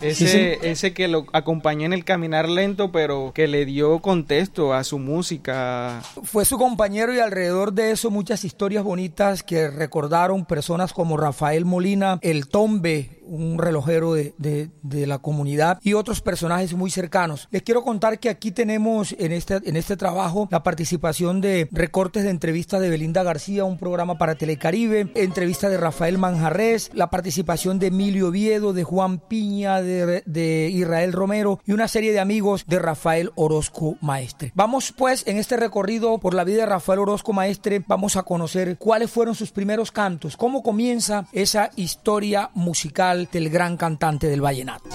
Ese, 0.00 0.70
ese 0.70 0.94
que 0.94 1.08
lo 1.08 1.26
acompañó 1.32 1.86
en 1.86 1.92
el 1.92 2.04
caminar 2.04 2.48
lento, 2.48 2.90
pero 2.90 3.32
que 3.34 3.46
le 3.46 3.66
dio 3.66 4.00
contexto 4.00 4.72
a 4.72 4.84
su 4.84 4.98
música. 4.98 6.02
Fue 6.24 6.44
su 6.44 6.58
compañero 6.58 7.14
y 7.14 7.18
alrededor 7.18 7.72
de 7.72 7.90
eso 7.90 8.10
muchas 8.10 8.44
historias 8.44 8.82
bonitas 8.82 9.42
que 9.42 9.68
recordaron 9.68 10.46
personas 10.46 10.92
como 10.92 11.16
Rafael 11.16 11.64
Molina, 11.64 12.18
el 12.22 12.48
Tombe, 12.48 13.19
un 13.30 13.58
relojero 13.58 14.14
de, 14.14 14.34
de, 14.38 15.06
la 15.06 15.18
comunidad 15.18 15.78
y 15.82 15.94
otros 15.94 16.20
personajes 16.20 16.74
muy 16.74 16.90
cercanos. 16.90 17.48
Les 17.50 17.62
quiero 17.62 17.82
contar 17.82 18.18
que 18.18 18.28
aquí 18.28 18.50
tenemos 18.50 19.14
en 19.18 19.32
este, 19.32 19.60
en 19.64 19.76
este 19.76 19.96
trabajo 19.96 20.48
la 20.50 20.62
participación 20.62 21.40
de 21.40 21.68
recortes 21.72 22.24
de 22.24 22.30
entrevistas 22.30 22.80
de 22.80 22.90
Belinda 22.90 23.22
García, 23.22 23.64
un 23.64 23.78
programa 23.78 24.18
para 24.18 24.34
Telecaribe, 24.34 25.10
entrevista 25.14 25.68
de 25.68 25.78
Rafael 25.78 26.18
Manjarres, 26.18 26.90
la 26.92 27.08
participación 27.08 27.78
de 27.78 27.86
Emilio 27.86 28.28
Oviedo, 28.28 28.72
de 28.72 28.84
Juan 28.84 29.20
Piña, 29.20 29.80
de, 29.80 30.22
de 30.26 30.68
Israel 30.70 31.12
Romero 31.12 31.60
y 31.64 31.72
una 31.72 31.88
serie 31.88 32.12
de 32.12 32.20
amigos 32.20 32.64
de 32.66 32.78
Rafael 32.78 33.30
Orozco 33.36 33.96
Maestre. 34.00 34.52
Vamos 34.54 34.92
pues 34.92 35.26
en 35.26 35.38
este 35.38 35.56
recorrido 35.56 36.18
por 36.18 36.34
la 36.34 36.44
vida 36.44 36.62
de 36.62 36.66
Rafael 36.66 36.98
Orozco 36.98 37.32
Maestre, 37.32 37.82
vamos 37.86 38.16
a 38.16 38.24
conocer 38.24 38.76
cuáles 38.78 39.10
fueron 39.10 39.34
sus 39.34 39.52
primeros 39.52 39.92
cantos, 39.92 40.36
cómo 40.36 40.62
comienza 40.62 41.26
esa 41.32 41.70
historia 41.76 42.50
musical 42.54 43.19
del 43.28 43.50
gran 43.50 43.76
cantante 43.76 44.28
del 44.28 44.40
vallenato. 44.40 44.88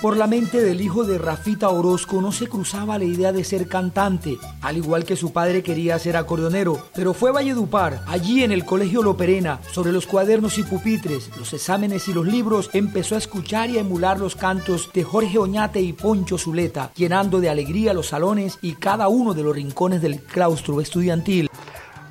Por 0.00 0.16
la 0.16 0.26
mente 0.26 0.62
del 0.62 0.80
hijo 0.80 1.04
de 1.04 1.18
Rafita 1.18 1.68
Orozco 1.68 2.22
no 2.22 2.32
se 2.32 2.46
cruzaba 2.46 2.96
la 2.96 3.04
idea 3.04 3.32
de 3.32 3.44
ser 3.44 3.68
cantante, 3.68 4.38
al 4.62 4.78
igual 4.78 5.04
que 5.04 5.14
su 5.14 5.30
padre 5.30 5.62
quería 5.62 5.98
ser 5.98 6.16
acordeonero, 6.16 6.86
pero 6.94 7.12
fue 7.12 7.32
Valledupar, 7.32 8.02
allí 8.06 8.42
en 8.42 8.50
el 8.50 8.64
Colegio 8.64 9.02
Loperena, 9.02 9.60
sobre 9.72 9.92
los 9.92 10.06
cuadernos 10.06 10.56
y 10.56 10.62
pupitres, 10.62 11.28
los 11.36 11.52
exámenes 11.52 12.08
y 12.08 12.14
los 12.14 12.26
libros, 12.26 12.70
empezó 12.72 13.14
a 13.14 13.18
escuchar 13.18 13.68
y 13.68 13.76
a 13.76 13.82
emular 13.82 14.18
los 14.18 14.36
cantos 14.36 14.88
de 14.94 15.04
Jorge 15.04 15.36
Oñate 15.36 15.82
y 15.82 15.92
Poncho 15.92 16.38
Zuleta, 16.38 16.92
llenando 16.96 17.38
de 17.38 17.50
alegría 17.50 17.92
los 17.92 18.06
salones 18.06 18.58
y 18.62 18.76
cada 18.76 19.08
uno 19.08 19.34
de 19.34 19.42
los 19.42 19.54
rincones 19.54 20.00
del 20.00 20.22
claustro 20.22 20.80
estudiantil 20.80 21.50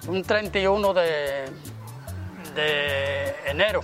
un 0.10 0.24
31 0.24 0.94
de, 0.94 1.52
de 2.56 3.36
enero, 3.46 3.82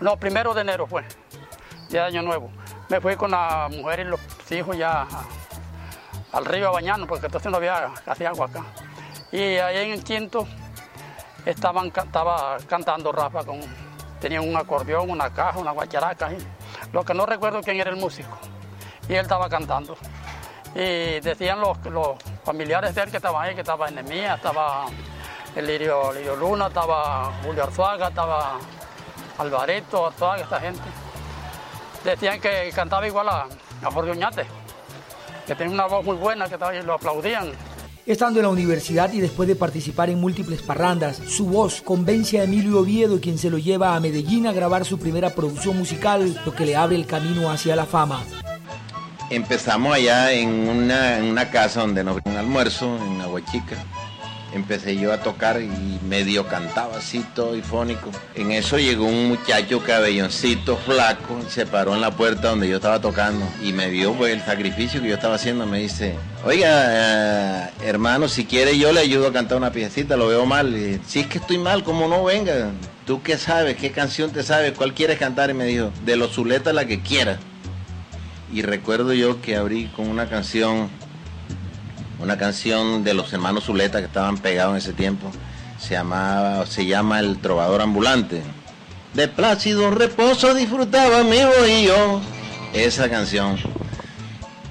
no, 0.00 0.16
primero 0.16 0.54
de 0.54 0.62
enero 0.62 0.86
fue, 0.86 1.04
de 1.90 2.00
año 2.00 2.22
nuevo. 2.22 2.50
Me 2.88 3.00
fui 3.00 3.16
con 3.16 3.30
la 3.30 3.68
mujer 3.70 4.00
y 4.00 4.04
los 4.04 4.20
hijos 4.50 4.76
ya 4.76 5.06
al 6.32 6.44
río 6.44 6.68
a 6.68 6.72
bañarnos, 6.72 7.06
porque 7.06 7.26
entonces 7.26 7.50
no 7.50 7.58
había 7.58 7.92
casi 8.04 8.24
agua 8.24 8.46
acá. 8.46 8.64
Y 9.30 9.38
ahí 9.38 9.86
en 9.86 9.92
el 9.92 10.02
quinto 10.02 10.46
estaban, 11.44 11.88
estaba 11.88 12.56
cantando 12.66 13.12
Rafa, 13.12 13.44
con, 13.44 13.60
tenían 14.20 14.48
un 14.48 14.56
acordeón, 14.56 15.10
una 15.10 15.32
caja, 15.32 15.58
una 15.58 15.70
guacharaca. 15.70 16.30
lo 16.92 17.04
que 17.04 17.14
no 17.14 17.26
recuerdo 17.26 17.60
quién 17.60 17.78
era 17.78 17.90
el 17.90 17.96
músico. 17.96 18.38
Y 19.08 19.14
él 19.14 19.20
estaba 19.20 19.48
cantando. 19.48 19.96
Y 20.74 21.20
decían 21.20 21.60
los, 21.60 21.78
los 21.86 22.16
familiares 22.44 22.94
de 22.94 23.02
él 23.02 23.10
que 23.10 23.18
estaban 23.18 23.42
ahí, 23.46 23.54
que 23.54 23.60
estaba 23.60 23.88
Enemía, 23.88 24.34
estaba 24.34 24.86
el 25.54 25.66
Lirio, 25.66 26.12
Luna, 26.38 26.68
estaba 26.68 27.32
Julio 27.44 27.64
Arzuaga, 27.64 28.08
estaba 28.08 28.58
Alvareto, 29.38 30.06
Arzuaga, 30.06 30.42
esta 30.42 30.60
gente. 30.60 30.82
Decían 32.04 32.40
que 32.40 32.70
cantaba 32.74 33.06
igual 33.06 33.28
a, 33.28 33.46
a 33.82 33.90
Jorge 33.90 34.12
Oñate, 34.12 34.46
que 35.46 35.54
tenía 35.54 35.74
una 35.74 35.86
voz 35.86 36.04
muy 36.04 36.16
buena, 36.16 36.48
que 36.48 36.54
y 36.56 36.82
lo 36.82 36.94
aplaudían. 36.94 37.52
Estando 38.04 38.40
en 38.40 38.46
la 38.46 38.50
universidad 38.50 39.12
y 39.12 39.20
después 39.20 39.46
de 39.46 39.54
participar 39.54 40.10
en 40.10 40.20
múltiples 40.20 40.60
parrandas, 40.62 41.18
su 41.18 41.46
voz 41.46 41.82
convence 41.82 42.40
a 42.40 42.44
Emilio 42.44 42.80
Oviedo, 42.80 43.20
quien 43.20 43.38
se 43.38 43.48
lo 43.48 43.58
lleva 43.58 43.94
a 43.94 44.00
Medellín 44.00 44.48
a 44.48 44.52
grabar 44.52 44.84
su 44.84 44.98
primera 44.98 45.30
producción 45.30 45.78
musical, 45.78 46.40
lo 46.44 46.52
que 46.52 46.66
le 46.66 46.74
abre 46.74 46.96
el 46.96 47.06
camino 47.06 47.48
hacia 47.48 47.76
la 47.76 47.86
fama. 47.86 48.24
Empezamos 49.30 49.94
allá 49.94 50.32
en 50.32 50.48
una, 50.68 51.18
en 51.18 51.26
una 51.26 51.48
casa 51.50 51.82
donde 51.82 52.02
nos 52.02 52.18
un 52.24 52.36
almuerzo 52.36 52.96
en 52.96 53.20
Aguachica 53.20 53.76
empecé 54.54 54.96
yo 54.96 55.12
a 55.12 55.18
tocar 55.18 55.60
y 55.60 55.98
medio 56.06 56.46
cantaba 56.46 56.98
así 56.98 57.24
todo 57.34 57.60
fónico. 57.62 58.10
En 58.34 58.50
eso 58.52 58.78
llegó 58.78 59.06
un 59.06 59.28
muchacho 59.28 59.82
cabelloncito, 59.82 60.76
flaco, 60.76 61.40
se 61.48 61.66
paró 61.66 61.94
en 61.94 62.00
la 62.00 62.10
puerta 62.10 62.50
donde 62.50 62.68
yo 62.68 62.76
estaba 62.76 63.00
tocando 63.00 63.46
y 63.62 63.72
me 63.72 63.88
vio 63.88 64.12
pues, 64.14 64.32
el 64.32 64.42
sacrificio 64.42 65.00
que 65.00 65.08
yo 65.08 65.14
estaba 65.14 65.36
haciendo. 65.36 65.66
Me 65.66 65.78
dice, 65.78 66.14
oiga, 66.44 66.68
eh, 66.68 67.70
hermano, 67.82 68.28
si 68.28 68.44
quiere 68.44 68.78
yo 68.78 68.92
le 68.92 69.00
ayudo 69.00 69.28
a 69.28 69.32
cantar 69.32 69.58
una 69.58 69.72
piecita, 69.72 70.16
lo 70.16 70.28
veo 70.28 70.46
mal. 70.46 71.00
si 71.06 71.20
es 71.20 71.26
que 71.26 71.38
estoy 71.38 71.58
mal, 71.58 71.84
como 71.84 72.08
no 72.08 72.24
venga? 72.24 72.70
¿Tú 73.06 73.22
qué 73.22 73.36
sabes? 73.36 73.76
¿Qué 73.76 73.90
canción 73.90 74.30
te 74.30 74.42
sabes? 74.42 74.72
¿Cuál 74.72 74.94
quieres 74.94 75.18
cantar? 75.18 75.50
Y 75.50 75.54
me 75.54 75.64
dijo, 75.64 75.90
de 76.04 76.16
los 76.16 76.32
zuletas 76.32 76.74
la 76.74 76.86
que 76.86 77.00
quiera. 77.00 77.38
Y 78.52 78.62
recuerdo 78.62 79.14
yo 79.14 79.40
que 79.40 79.56
abrí 79.56 79.86
con 79.96 80.08
una 80.08 80.28
canción 80.28 80.90
una 82.22 82.38
canción 82.38 83.02
de 83.02 83.14
los 83.14 83.32
hermanos 83.32 83.64
Zuleta 83.64 83.98
que 83.98 84.06
estaban 84.06 84.38
pegados 84.38 84.72
en 84.72 84.78
ese 84.78 84.92
tiempo. 84.92 85.30
Se, 85.78 85.94
llamaba, 85.94 86.64
se 86.66 86.86
llama 86.86 87.18
El 87.18 87.38
Trovador 87.38 87.82
Ambulante. 87.82 88.42
De 89.14 89.26
plácido 89.26 89.90
reposo 89.90 90.54
disfrutaba 90.54 91.24
mi 91.24 91.38
yo 91.84 92.20
Esa 92.72 93.10
canción. 93.10 93.56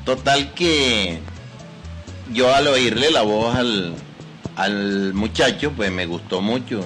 Total 0.06 0.54
que 0.54 1.20
yo 2.32 2.56
al 2.56 2.68
oírle 2.68 3.12
la 3.12 3.22
voz 3.22 3.54
al, 3.56 3.96
al 4.56 5.14
muchacho, 5.14 5.74
pues 5.74 5.92
me 5.92 6.06
gustó 6.06 6.42
mucho. 6.42 6.82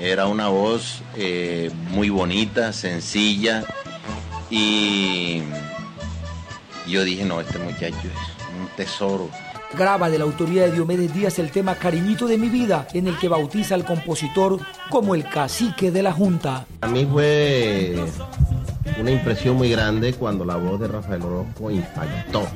Era 0.00 0.26
una 0.26 0.48
voz 0.48 1.02
eh, 1.14 1.70
muy 1.90 2.10
bonita, 2.10 2.72
sencilla. 2.72 3.64
Y 4.50 5.42
yo 6.88 7.04
dije, 7.04 7.24
no, 7.24 7.40
este 7.40 7.58
muchacho 7.58 7.96
es 7.96 8.60
un 8.60 8.66
tesoro 8.76 9.30
graba 9.76 10.10
de 10.10 10.18
la 10.18 10.24
autoría 10.24 10.62
de 10.64 10.72
Diomedes 10.72 11.14
Díaz 11.14 11.38
el 11.38 11.50
tema 11.50 11.74
Cariñito 11.74 12.26
de 12.26 12.38
mi 12.38 12.48
vida, 12.48 12.86
en 12.92 13.06
el 13.06 13.18
que 13.18 13.28
bautiza 13.28 13.74
al 13.74 13.84
compositor 13.84 14.58
como 14.90 15.14
el 15.14 15.24
cacique 15.28 15.90
de 15.90 16.02
la 16.02 16.12
Junta. 16.12 16.66
A 16.80 16.88
mí 16.88 17.06
fue 17.10 17.96
una 19.00 19.10
impresión 19.10 19.56
muy 19.56 19.70
grande 19.70 20.12
cuando 20.14 20.44
la 20.44 20.56
voz 20.56 20.80
de 20.80 20.88
Rafael 20.88 21.22
Orozco 21.22 21.70
impactó. 21.70 22.46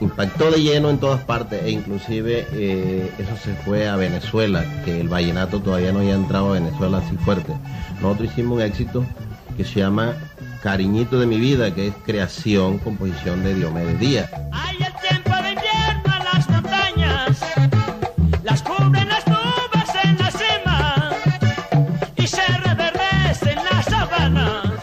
Impactó 0.00 0.50
de 0.50 0.60
lleno 0.60 0.90
en 0.90 0.98
todas 0.98 1.22
partes 1.22 1.62
e 1.62 1.70
inclusive 1.70 2.46
eh, 2.52 3.12
eso 3.18 3.36
se 3.36 3.54
fue 3.62 3.88
a 3.88 3.96
Venezuela, 3.96 4.64
que 4.84 5.00
el 5.00 5.08
vallenato 5.08 5.60
todavía 5.60 5.92
no 5.92 6.00
había 6.00 6.14
entrado 6.14 6.50
a 6.50 6.52
Venezuela 6.54 6.98
así 6.98 7.16
fuerte. 7.18 7.54
Nosotros 8.00 8.30
hicimos 8.32 8.56
un 8.56 8.62
éxito 8.62 9.04
que 9.56 9.64
se 9.64 9.80
llama 9.80 10.14
Cariñito 10.62 11.20
de 11.20 11.26
mi 11.26 11.38
vida, 11.38 11.72
que 11.74 11.88
es 11.88 11.94
creación, 12.04 12.78
composición 12.78 13.44
de 13.44 13.54
Diomedes 13.54 14.00
Díaz. 14.00 14.30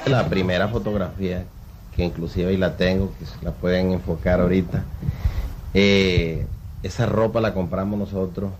La 0.09 0.27
primera 0.27 0.67
fotografía, 0.67 1.45
que 1.95 2.03
inclusive 2.03 2.49
ahí 2.49 2.57
la 2.57 2.75
tengo, 2.77 3.11
que 3.17 3.25
la 3.45 3.51
pueden 3.51 3.91
enfocar 3.91 4.41
ahorita. 4.41 4.83
Eh, 5.73 6.45
esa 6.83 7.05
ropa 7.05 7.41
la 7.41 7.53
compramos 7.53 7.99
nosotros, 7.99 8.51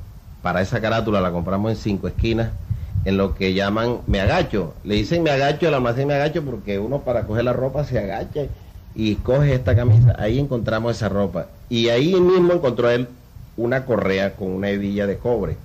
para 0.41 0.62
esa 0.62 0.79
carátula 0.79 1.22
la 1.22 1.32
compramos 1.32 1.72
en 1.72 1.77
cinco 1.77 2.08
esquinas, 2.08 2.51
en 3.06 3.18
lo 3.18 3.36
que 3.36 3.53
llaman 3.53 4.00
me 4.08 4.22
agacho. 4.22 4.74
Le 4.84 4.96
dicen 4.96 5.24
me 5.24 5.32
agacho, 5.32 5.68
el 5.68 5.74
almacén 5.74 6.08
me 6.08 6.15
agacho 6.15 6.44
porque 6.44 6.79
uno 6.79 7.00
para 7.00 7.24
coger 7.24 7.46
la 7.46 7.53
ropa 7.53 7.84
se 7.84 8.00
agacha 8.00 8.41
y 8.96 9.15
coge 9.15 9.53
esta 9.53 9.75
camisa. 9.75 10.15
Ahí 10.18 10.39
encontramos 10.39 10.96
esa 10.96 11.10
ropa. 11.10 11.48
Y 11.70 11.89
ahí 11.89 12.15
mismo 12.15 12.53
encontró 12.53 12.89
él 12.89 13.08
una 13.58 13.86
correa 13.86 14.36
con 14.36 14.51
una 14.51 14.70
hebilla 14.70 15.08
de 15.08 15.18
cobre, 15.18 15.58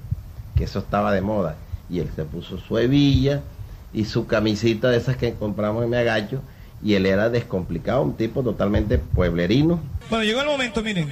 que 0.56 0.64
eso 0.64 0.80
estaba 0.80 1.12
de 1.12 1.20
moda. 1.20 1.56
Y 1.90 2.00
él 2.00 2.08
se 2.14 2.24
puso 2.24 2.58
su 2.58 2.78
hebilla 2.78 3.42
y 3.94 4.04
su 4.04 4.26
camisita 4.26 4.90
de 4.90 4.98
esas 4.98 5.16
que 5.16 5.32
compramos 5.34 5.84
en 5.84 5.90
Mi 5.90 5.96
Agacho 5.96 6.42
y 6.82 6.94
él 6.94 7.06
era 7.06 7.30
descomplicado, 7.30 8.02
un 8.02 8.16
tipo 8.16 8.42
totalmente 8.42 8.98
pueblerino. 8.98 9.80
Bueno, 10.10 10.24
llegó 10.24 10.40
el 10.40 10.46
momento, 10.48 10.82
miren, 10.82 11.08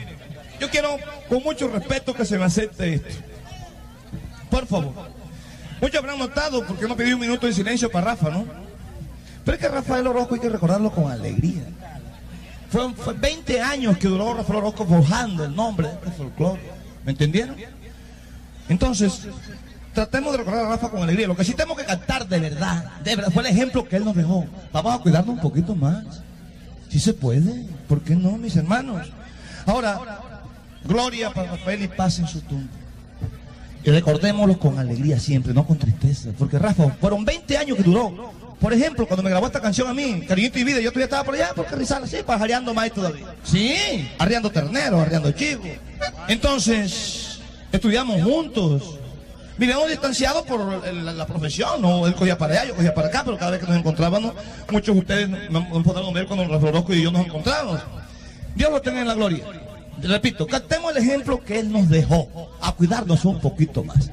yo 0.60 0.68
quiero 0.68 0.96
con 1.28 1.42
mucho 1.42 1.68
respeto 1.68 2.12
que 2.12 2.24
se 2.24 2.36
me 2.38 2.44
acepte 2.44 2.94
esto. 2.94 3.14
Por 4.50 4.66
favor. 4.66 4.92
Muchos 5.80 5.98
habrán 5.98 6.18
notado, 6.18 6.64
porque 6.66 6.86
no 6.86 6.96
pedí 6.96 7.12
un 7.12 7.20
minuto 7.20 7.46
de 7.46 7.52
silencio 7.52 7.90
para 7.90 8.08
Rafa, 8.08 8.30
¿no? 8.30 8.44
Pero 9.44 9.56
es 9.56 9.60
que 9.60 9.68
Rafael 9.68 10.06
Orozco 10.06 10.34
hay 10.34 10.40
que 10.40 10.48
recordarlo 10.48 10.90
con 10.92 11.10
alegría. 11.10 11.62
Fue, 12.70 12.92
fue 12.94 13.14
20 13.14 13.60
años 13.60 13.98
que 13.98 14.08
duró 14.08 14.34
Rafael 14.34 14.58
Orozco 14.58 14.86
forjando 14.86 15.44
el 15.44 15.56
nombre 15.56 15.88
de 15.88 15.94
este 15.94 16.10
folclore. 16.12 16.60
¿Me 17.04 17.12
entendieron? 17.12 17.56
Entonces, 18.68 19.26
tratemos 19.92 20.32
de 20.32 20.38
recordar 20.38 20.66
a 20.66 20.68
Rafa 20.70 20.90
con 20.90 21.02
alegría. 21.02 21.26
Lo 21.26 21.36
que 21.36 21.44
sí 21.44 21.54
tenemos 21.54 21.76
que 21.76 21.84
cantar 21.84 22.28
de 22.28 22.38
verdad, 22.38 23.00
de 23.02 23.16
verdad, 23.16 23.32
fue 23.32 23.42
el 23.42 23.50
ejemplo 23.50 23.86
que 23.88 23.96
él 23.96 24.04
nos 24.04 24.14
dejó. 24.14 24.46
Vamos 24.72 24.94
a 24.94 24.98
cuidarnos 24.98 25.36
un 25.36 25.40
poquito 25.40 25.74
más. 25.74 26.04
Si 26.88 26.98
se 26.98 27.14
puede, 27.14 27.66
¿por 27.88 28.02
qué 28.02 28.14
no, 28.14 28.36
mis 28.36 28.56
hermanos? 28.56 29.08
Ahora, 29.66 30.20
gloria 30.84 31.32
para 31.32 31.52
Rafael 31.52 31.82
y 31.82 31.88
paz 31.88 32.18
en 32.18 32.28
su 32.28 32.40
tumba. 32.42 32.70
Y 33.84 33.90
recordémoslo 33.90 34.58
con 34.58 34.78
alegría 34.78 35.18
siempre, 35.18 35.52
no 35.52 35.66
con 35.66 35.78
tristeza. 35.78 36.30
Porque 36.38 36.58
Rafa, 36.58 36.90
fueron 37.00 37.24
20 37.24 37.56
años 37.56 37.76
que 37.76 37.82
duró. 37.82 38.32
Por 38.60 38.72
ejemplo, 38.72 39.06
cuando 39.06 39.24
me 39.24 39.30
grabó 39.30 39.46
esta 39.46 39.60
canción 39.60 39.88
a 39.88 39.94
mí, 39.94 40.24
Cariñito 40.28 40.58
y 40.58 40.64
Vida, 40.64 40.78
yo 40.78 40.90
todavía 40.90 41.06
estaba 41.06 41.24
por 41.24 41.34
allá, 41.34 41.52
por 41.52 41.66
Carrizal, 41.66 42.06
sí, 42.06 42.18
pajareando 42.24 42.72
más 42.72 42.92
todavía. 42.92 43.34
Sí, 43.42 44.08
arriando 44.18 44.50
terneros, 44.50 45.00
arriando 45.00 45.32
chivos. 45.32 45.66
Entonces, 46.28 47.40
estudiamos 47.72 48.22
juntos. 48.22 49.00
Vivíamos 49.58 49.88
distanciados 49.88 50.42
por 50.42 50.86
la, 50.94 51.26
profesión, 51.26 51.82
¿no? 51.82 52.06
Él 52.06 52.14
cogía 52.14 52.38
para 52.38 52.54
allá, 52.54 52.68
yo 52.68 52.74
cogía 52.74 52.94
para 52.94 53.08
acá, 53.08 53.22
pero 53.24 53.36
cada 53.36 53.52
vez 53.52 53.60
que 53.60 53.66
nos 53.66 53.76
encontrábamos, 53.76 54.32
muchos 54.70 54.94
de 54.94 55.00
ustedes 55.00 55.30
han 55.30 55.82
podido 55.82 56.12
ver 56.12 56.26
cuando 56.26 56.44
Rafael 56.44 56.74
Orozco 56.74 56.94
y 56.94 57.02
yo 57.02 57.12
nos 57.12 57.26
encontramos. 57.26 57.80
Dios 58.54 58.70
lo 58.70 58.80
tenga 58.80 59.00
en 59.02 59.08
la 59.08 59.14
gloria. 59.14 59.44
Repito, 60.00 60.46
cantemos 60.46 60.90
el 60.92 61.02
ejemplo 61.02 61.42
que 61.44 61.60
Él 61.60 61.70
nos 61.70 61.88
dejó, 61.88 62.50
a 62.60 62.72
cuidarnos 62.72 63.24
un 63.24 63.40
poquito 63.40 63.84
más. 63.84 64.10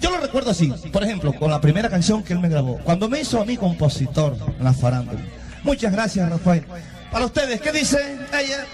Yo 0.00 0.10
lo 0.10 0.18
recuerdo 0.18 0.50
así, 0.50 0.68
por 0.92 1.04
ejemplo, 1.04 1.32
con 1.32 1.50
la 1.50 1.60
primera 1.60 1.88
canción 1.88 2.22
que 2.24 2.32
Él 2.32 2.40
me 2.40 2.48
grabó, 2.48 2.78
cuando 2.78 3.08
me 3.08 3.20
hizo 3.20 3.40
a 3.40 3.44
mí 3.44 3.56
compositor 3.56 4.36
la 4.60 4.72
farándula. 4.72 5.20
Muchas 5.62 5.92
gracias, 5.92 6.28
Rafael. 6.28 6.64
Para 7.10 7.26
ustedes, 7.26 7.60
¿qué 7.60 7.70
dice 7.70 8.18
ella? 8.32 8.66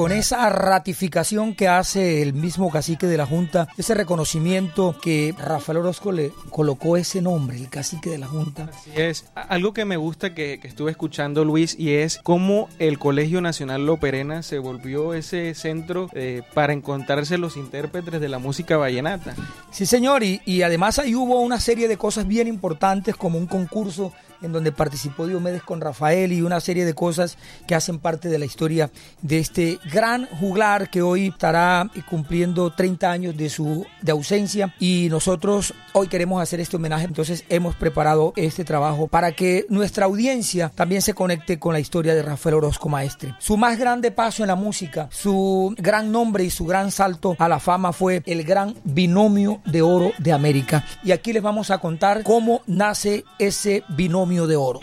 Con 0.00 0.12
esa 0.12 0.48
ratificación 0.48 1.54
que 1.54 1.68
hace 1.68 2.22
el 2.22 2.32
mismo 2.32 2.70
cacique 2.70 3.06
de 3.06 3.18
la 3.18 3.26
Junta, 3.26 3.68
ese 3.76 3.92
reconocimiento 3.92 4.96
que 4.98 5.34
Rafael 5.36 5.76
Orozco 5.76 6.10
le 6.10 6.32
colocó 6.48 6.96
ese 6.96 7.20
nombre, 7.20 7.58
el 7.58 7.68
cacique 7.68 8.08
de 8.08 8.16
la 8.16 8.26
Junta. 8.26 8.70
Así 8.72 8.92
es. 8.96 9.26
Algo 9.34 9.74
que 9.74 9.84
me 9.84 9.98
gusta 9.98 10.32
que, 10.32 10.58
que 10.58 10.68
estuve 10.68 10.90
escuchando, 10.90 11.44
Luis, 11.44 11.76
y 11.78 11.90
es 11.96 12.18
cómo 12.22 12.70
el 12.78 12.98
Colegio 12.98 13.42
Nacional 13.42 13.84
Loperena 13.84 14.42
se 14.42 14.58
volvió 14.58 15.12
ese 15.12 15.54
centro 15.54 16.08
eh, 16.14 16.40
para 16.54 16.72
encontrarse 16.72 17.36
los 17.36 17.58
intérpretes 17.58 18.22
de 18.22 18.28
la 18.30 18.38
música 18.38 18.78
vallenata. 18.78 19.34
Sí, 19.70 19.84
señor, 19.84 20.22
y, 20.22 20.40
y 20.46 20.62
además 20.62 20.98
ahí 20.98 21.14
hubo 21.14 21.40
una 21.40 21.60
serie 21.60 21.88
de 21.88 21.98
cosas 21.98 22.26
bien 22.26 22.48
importantes 22.48 23.16
como 23.16 23.36
un 23.36 23.46
concurso 23.46 24.14
en 24.42 24.52
donde 24.52 24.72
participó 24.72 25.26
Diomedes 25.26 25.62
con 25.62 25.80
Rafael 25.80 26.32
y 26.32 26.42
una 26.42 26.60
serie 26.60 26.84
de 26.84 26.94
cosas 26.94 27.36
que 27.66 27.74
hacen 27.74 27.98
parte 27.98 28.28
de 28.28 28.38
la 28.38 28.44
historia 28.44 28.90
de 29.22 29.38
este 29.38 29.78
gran 29.92 30.26
juglar 30.26 30.90
que 30.90 31.02
hoy 31.02 31.28
estará 31.28 31.88
cumpliendo 32.08 32.72
30 32.72 33.10
años 33.10 33.36
de 33.36 33.50
su 33.50 33.86
de 34.02 34.12
ausencia 34.12 34.74
y 34.78 35.08
nosotros 35.10 35.74
hoy 35.92 36.08
queremos 36.08 36.42
hacer 36.42 36.60
este 36.60 36.76
homenaje, 36.76 37.04
entonces 37.04 37.44
hemos 37.48 37.74
preparado 37.74 38.32
este 38.36 38.64
trabajo 38.64 39.08
para 39.08 39.32
que 39.32 39.66
nuestra 39.68 40.06
audiencia 40.06 40.70
también 40.74 41.02
se 41.02 41.14
conecte 41.14 41.58
con 41.58 41.72
la 41.72 41.80
historia 41.80 42.14
de 42.14 42.22
Rafael 42.22 42.56
Orozco 42.56 42.88
Maestre. 42.88 43.34
Su 43.38 43.56
más 43.56 43.78
grande 43.78 44.10
paso 44.10 44.42
en 44.42 44.48
la 44.48 44.54
música, 44.54 45.08
su 45.10 45.74
gran 45.78 46.12
nombre 46.12 46.44
y 46.44 46.50
su 46.50 46.64
gran 46.64 46.90
salto 46.90 47.36
a 47.38 47.48
la 47.48 47.60
fama 47.60 47.92
fue 47.92 48.22
el 48.26 48.44
gran 48.44 48.74
binomio 48.84 49.60
de 49.64 49.82
oro 49.82 50.12
de 50.18 50.32
América. 50.32 50.84
Y 51.02 51.12
aquí 51.12 51.32
les 51.32 51.42
vamos 51.42 51.70
a 51.70 51.78
contar 51.78 52.22
cómo 52.22 52.62
nace 52.66 53.24
ese 53.38 53.84
binomio 53.88 54.29
de 54.46 54.56
oro. 54.56 54.80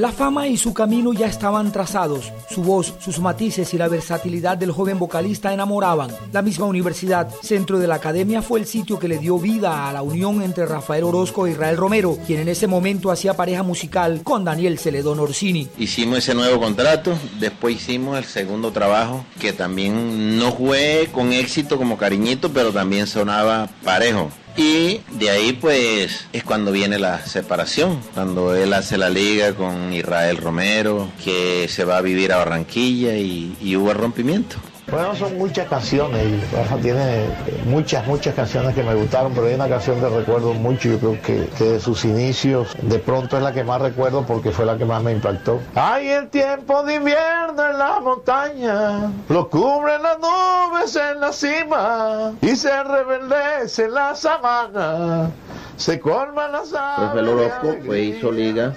La 0.00 0.12
fama 0.12 0.48
y 0.48 0.56
su 0.56 0.72
camino 0.72 1.12
ya 1.12 1.26
estaban 1.26 1.72
trazados. 1.72 2.32
Su 2.48 2.62
voz, 2.62 2.94
sus 3.00 3.18
matices 3.18 3.74
y 3.74 3.76
la 3.76 3.86
versatilidad 3.86 4.56
del 4.56 4.72
joven 4.72 4.98
vocalista 4.98 5.52
enamoraban. 5.52 6.10
La 6.32 6.40
misma 6.40 6.64
universidad, 6.64 7.28
centro 7.42 7.78
de 7.78 7.86
la 7.86 7.96
academia, 7.96 8.40
fue 8.40 8.60
el 8.60 8.66
sitio 8.66 8.98
que 8.98 9.08
le 9.08 9.18
dio 9.18 9.38
vida 9.38 9.90
a 9.90 9.92
la 9.92 10.00
unión 10.00 10.40
entre 10.40 10.64
Rafael 10.64 11.04
Orozco 11.04 11.46
e 11.46 11.50
Israel 11.50 11.76
Romero, 11.76 12.16
quien 12.26 12.40
en 12.40 12.48
ese 12.48 12.66
momento 12.66 13.10
hacía 13.10 13.34
pareja 13.34 13.62
musical 13.62 14.22
con 14.24 14.42
Daniel 14.42 14.78
Celedón 14.78 15.20
Orsini. 15.20 15.68
Hicimos 15.76 16.20
ese 16.20 16.32
nuevo 16.32 16.58
contrato, 16.58 17.12
después 17.38 17.76
hicimos 17.76 18.16
el 18.16 18.24
segundo 18.24 18.72
trabajo, 18.72 19.26
que 19.38 19.52
también 19.52 20.38
no 20.38 20.52
fue 20.52 21.10
con 21.12 21.34
éxito 21.34 21.76
como 21.76 21.98
cariñito, 21.98 22.50
pero 22.50 22.72
también 22.72 23.06
sonaba 23.06 23.68
parejo. 23.84 24.30
Y 24.56 25.00
de 25.12 25.30
ahí 25.30 25.52
pues 25.52 26.26
es 26.32 26.44
cuando 26.44 26.72
viene 26.72 26.98
la 26.98 27.24
separación, 27.24 28.00
cuando 28.14 28.54
él 28.54 28.72
hace 28.72 28.98
la 28.98 29.08
liga 29.08 29.54
con 29.54 29.92
Israel 29.92 30.36
Romero, 30.36 31.10
que 31.24 31.68
se 31.68 31.84
va 31.84 31.98
a 31.98 32.02
vivir 32.02 32.32
a 32.32 32.38
Barranquilla 32.38 33.16
y, 33.16 33.56
y 33.60 33.76
hubo 33.76 33.94
rompimiento. 33.94 34.56
Bueno, 34.90 35.14
son 35.14 35.38
muchas 35.38 35.68
canciones 35.68 36.26
y 36.26 36.56
Rafa 36.56 36.76
tiene 36.78 37.24
eh, 37.24 37.62
muchas, 37.66 38.04
muchas 38.08 38.34
canciones 38.34 38.74
que 38.74 38.82
me 38.82 38.94
gustaron, 38.94 39.32
pero 39.32 39.46
hay 39.46 39.54
una 39.54 39.68
canción 39.68 40.00
que 40.00 40.08
recuerdo 40.08 40.52
mucho, 40.52 40.88
yo 40.88 40.98
creo 40.98 41.22
que, 41.22 41.46
que 41.56 41.64
de 41.64 41.80
sus 41.80 42.04
inicios, 42.04 42.76
de 42.82 42.98
pronto 42.98 43.36
es 43.36 43.42
la 43.42 43.52
que 43.52 43.62
más 43.62 43.80
recuerdo 43.80 44.26
porque 44.26 44.50
fue 44.50 44.66
la 44.66 44.76
que 44.76 44.84
más 44.84 45.00
me 45.00 45.12
impactó. 45.12 45.60
Hay 45.76 46.08
el 46.08 46.28
tiempo 46.28 46.82
de 46.82 46.96
invierno 46.96 47.70
en 47.70 47.78
la 47.78 48.00
montaña, 48.00 49.12
lo 49.28 49.48
cubren 49.48 50.02
las 50.02 50.18
nubes 50.18 50.96
en 50.96 51.20
la 51.20 51.32
cima 51.32 52.32
y 52.40 52.56
se 52.56 52.82
reverdece 52.82 53.84
en 53.84 53.94
la 53.94 54.16
sabana, 54.16 55.30
se 55.76 56.00
colman 56.00 56.50
las 56.50 56.72
Orozco 56.72 57.76
pues 57.86 58.16
hizo 58.16 58.32
liga, 58.32 58.74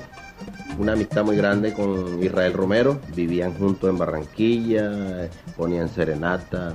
una 0.77 0.93
amistad 0.93 1.23
muy 1.23 1.35
grande 1.35 1.73
con 1.73 2.21
Israel 2.23 2.53
Romero, 2.53 2.99
vivían 3.15 3.53
juntos 3.53 3.89
en 3.89 3.97
Barranquilla, 3.97 5.29
ponían 5.57 5.89
serenata, 5.89 6.73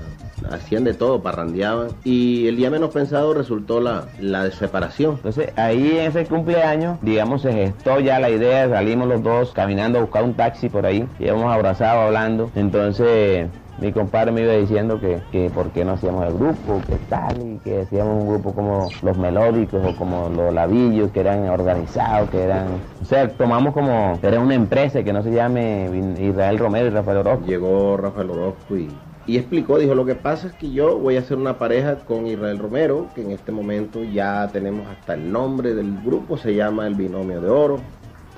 hacían 0.51 0.85
de 0.85 0.95
todo, 0.95 1.23
parrandeaban. 1.23 1.89
Y 2.05 2.47
el 2.49 2.57
día 2.57 2.71
menos 2.71 2.91
pensado 2.91 3.35
resultó 3.35 3.81
la, 3.81 4.07
la 4.21 4.51
separación. 4.51 5.15
Entonces 5.17 5.51
ahí 5.57 5.99
en 5.99 6.11
ese 6.11 6.27
cumpleaños, 6.27 6.99
digamos, 7.03 7.43
se 7.43 7.53
gestó 7.53 8.01
ya 8.01 8.19
la 8.19 8.31
idea, 8.31 8.69
salimos 8.69 9.09
los 9.09 9.23
dos 9.23 9.53
caminando 9.53 9.99
a 9.99 10.03
buscar 10.03 10.25
un 10.25 10.35
taxi 10.35 10.69
por 10.69 10.87
ahí, 10.87 11.07
íbamos 11.19 11.53
abrazados 11.53 12.07
hablando, 12.07 12.51
entonces 12.55 13.49
mi 13.81 13.93
compadre 13.93 14.33
me 14.33 14.43
iba 14.43 14.53
diciendo 14.55 15.01
que, 15.01 15.21
que 15.31 15.51
por 15.51 15.71
qué 15.71 15.85
no 15.85 15.93
hacíamos 15.93 16.27
el 16.27 16.35
grupo, 16.35 16.81
que 16.87 16.97
tal, 17.09 17.37
y 17.41 17.59
que 17.59 17.83
hacíamos 17.83 18.23
un 18.23 18.29
grupo 18.29 18.53
como 18.53 18.89
los 19.03 19.17
melódicos 19.17 19.81
o 19.85 19.97
como 19.97 20.29
los 20.29 20.53
labillos, 20.53 21.11
que 21.13 21.21
eran 21.21 21.49
organizados, 21.49 22.29
que 22.31 22.43
eran... 22.43 22.67
O 23.01 23.05
sea, 23.05 23.29
tomamos 23.29 23.73
como... 23.75 24.19
Era 24.23 24.41
una 24.41 24.55
empresa 24.55 25.03
que 25.03 25.13
no 25.13 25.23
se 25.23 25.33
llame 25.33 25.89
Israel 26.21 26.59
Romero 26.59 26.87
y 26.89 26.91
Rafael 26.91 27.19
Orozco. 27.19 27.47
Llegó 27.47 27.97
Rafael 27.97 28.31
Orozco 28.31 28.77
y, 28.77 28.89
y 29.27 29.37
explicó, 29.37 29.79
dijo, 29.79 29.95
lo 29.95 30.05
que 30.05 30.15
pasa 30.15 30.49
es 30.49 30.55
que 30.55 30.71
yo 30.71 30.99
voy 30.99 31.17
a 31.17 31.21
hacer 31.21 31.37
una 31.37 31.59
pareja 31.59 31.97
con 31.97 32.27
Israel 32.27 32.59
Romero, 32.59 33.07
que 33.15 33.23
en 33.23 33.31
este 33.31 33.53
momento 33.53 34.03
ya 34.03 34.49
tenemos 34.53 34.89
hasta 34.89 35.15
el 35.15 35.31
nombre 35.31 35.75
del 35.75 36.01
grupo, 36.03 36.37
se 36.37 36.55
llama 36.55 36.87
el 36.87 36.95
Binomio 36.95 37.41
de 37.41 37.49
Oro. 37.49 37.79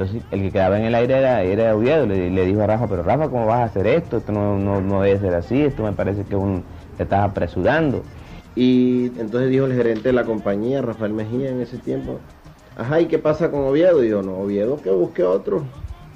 Entonces 0.00 0.22
el 0.30 0.40
que 0.40 0.50
quedaba 0.50 0.78
en 0.78 0.86
el 0.86 0.94
aire 0.94 1.18
era, 1.18 1.42
era 1.42 1.76
Oviedo, 1.76 2.06
le, 2.06 2.46
dijo 2.46 2.62
a 2.62 2.66
Rafa, 2.66 2.88
pero 2.88 3.02
Rafa, 3.02 3.28
¿cómo 3.28 3.44
vas 3.44 3.60
a 3.60 3.64
hacer 3.64 3.86
esto? 3.86 4.16
Esto 4.16 4.32
no, 4.32 4.58
no, 4.58 4.80
no 4.80 5.02
debe 5.02 5.20
ser 5.20 5.34
así, 5.34 5.60
esto 5.60 5.82
me 5.82 5.92
parece 5.92 6.24
que 6.24 6.36
te 6.96 7.02
estás 7.02 7.20
apresurando. 7.22 8.02
Y 8.56 9.08
entonces 9.18 9.50
dijo 9.50 9.66
el 9.66 9.74
gerente 9.74 10.08
de 10.08 10.14
la 10.14 10.24
compañía, 10.24 10.80
Rafael 10.80 11.12
Mejía, 11.12 11.50
en 11.50 11.60
ese 11.60 11.76
tiempo, 11.76 12.18
ajá, 12.78 12.98
¿y 13.02 13.08
qué 13.08 13.18
pasa 13.18 13.50
con 13.50 13.60
Oviedo? 13.60 14.02
Y 14.02 14.08
yo, 14.08 14.22
no, 14.22 14.38
Oviedo 14.38 14.80
que 14.80 14.88
busque 14.88 15.22
otro, 15.22 15.64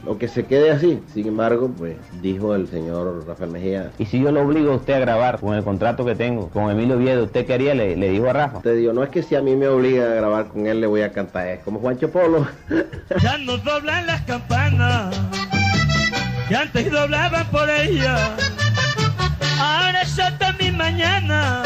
o 0.07 0.19
que 0.19 0.29
se 0.29 0.45
quede 0.45 0.71
así. 0.71 1.03
Sin 1.13 1.27
embargo, 1.29 1.71
pues 1.77 1.97
dijo 2.21 2.55
el 2.55 2.69
señor 2.69 3.25
Rafael 3.27 3.51
Mejía, 3.51 3.91
Y 3.99 4.05
si 4.07 4.21
yo 4.21 4.31
lo 4.33 4.43
obligo 4.43 4.73
a 4.73 4.77
usted 4.77 4.95
a 4.95 4.99
grabar 4.99 5.39
con 5.41 5.55
el 5.55 5.65
contrato 5.65 6.05
que 6.05 6.15
tengo, 6.15 6.49
con 6.51 6.71
Emilio 6.71 6.97
Oviedo, 6.97 7.25
¿usted 7.25 7.47
qué 7.47 7.55
haría? 7.55 7.75
Le, 7.75 7.97
le 7.97 8.09
dijo 8.11 8.29
a 8.29 8.33
Rafa. 8.33 8.61
te 8.61 8.75
digo, 8.75 8.93
no 8.93 9.03
es 9.03 9.11
que 9.11 9.23
si 9.23 9.35
a 9.35 9.41
mí 9.43 9.57
me 9.57 9.69
obliga 9.69 10.05
a 10.05 10.15
grabar 10.15 10.49
con 10.49 10.67
él 10.67 10.81
le 10.81 10.87
voy 10.87 11.03
a 11.03 11.13
cantar, 11.13 11.49
es 11.49 11.61
como 11.61 11.81
Juancho 11.81 12.11
Polo. 12.11 12.47
Ya 13.23 13.39
no 13.39 13.57
doblan 13.59 14.07
las 14.07 14.23
campanas 14.23 15.15
que 16.49 16.57
antes 16.57 16.91
doblaban 16.91 17.47
por 17.51 17.69
ella. 17.71 18.17
Ahora 19.59 20.03
es 20.03 20.19
hasta 20.19 20.53
mi 20.55 20.71
mañana, 20.71 21.63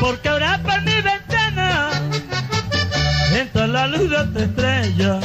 porque 0.00 0.28
ahora 0.28 0.60
por 0.62 0.80
mi 0.82 0.94
ventana 1.00 1.90
entra 3.34 3.66
la 3.66 3.86
luz 3.88 4.10
de 4.10 4.16
otra 4.16 4.42
estrella. 4.44 5.20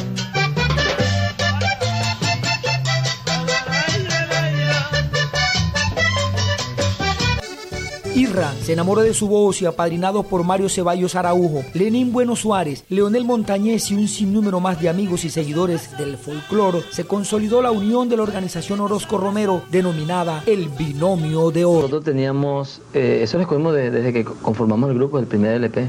Irra 8.17 8.51
se 8.63 8.73
enamoró 8.73 9.01
de 9.01 9.13
su 9.13 9.27
voz 9.27 9.61
y 9.61 9.67
apadrinado 9.67 10.23
por 10.23 10.43
Mario 10.43 10.69
Ceballos 10.69 11.13
Araujo, 11.13 11.61
Lenín 11.75 12.11
Bueno 12.11 12.35
Suárez, 12.35 12.83
Leonel 12.89 13.25
Montañez 13.25 13.91
y 13.91 13.95
un 13.95 14.07
sinnúmero 14.07 14.59
más 14.59 14.81
de 14.81 14.89
amigos 14.89 15.23
y 15.23 15.29
seguidores 15.29 15.95
del 15.99 16.17
folclore, 16.17 16.81
se 16.89 17.03
consolidó 17.03 17.61
la 17.61 17.69
unión 17.69 18.09
de 18.09 18.17
la 18.17 18.23
organización 18.23 18.79
Orozco 18.79 19.19
Romero 19.19 19.61
denominada 19.71 20.41
el 20.47 20.67
Binomio 20.69 21.51
de 21.51 21.63
Oro. 21.65 21.75
Nosotros 21.81 22.05
teníamos, 22.05 22.81
eh, 22.95 23.19
eso 23.21 23.37
lo 23.37 23.43
escogimos 23.43 23.75
de- 23.75 23.91
desde 23.91 24.11
que 24.11 24.25
conformamos 24.25 24.89
el 24.89 24.95
grupo 24.97 25.17
del 25.17 25.27
primer 25.27 25.51
LP. 25.53 25.87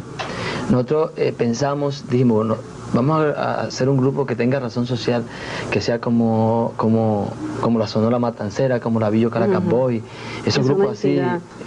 Nosotros 0.71 1.13
eh, 1.17 1.33
pensamos, 1.37 2.05
dijimos, 2.11 2.37
bueno, 2.47 2.57
vamos 2.93 3.35
a, 3.37 3.63
hacer 3.63 3.89
un 3.89 3.97
grupo 3.99 4.27
que 4.27 4.35
tenga 4.37 4.61
razón 4.61 4.87
social, 4.87 5.23
que 5.71 5.81
sea 5.81 6.01
como, 6.01 6.73
como, 6.77 7.31
como 7.61 7.79
la 7.79 7.87
Sonora 7.87 8.19
Matancera, 8.19 8.81
como 8.81 9.01
la 9.01 9.11
Villo 9.11 9.31
Caracas 9.31 9.61
Ujú. 9.61 9.71
Boy, 9.71 10.03
Que 10.43 10.51
esos 10.51 10.67
grupos 10.67 10.93
así, 10.99 11.21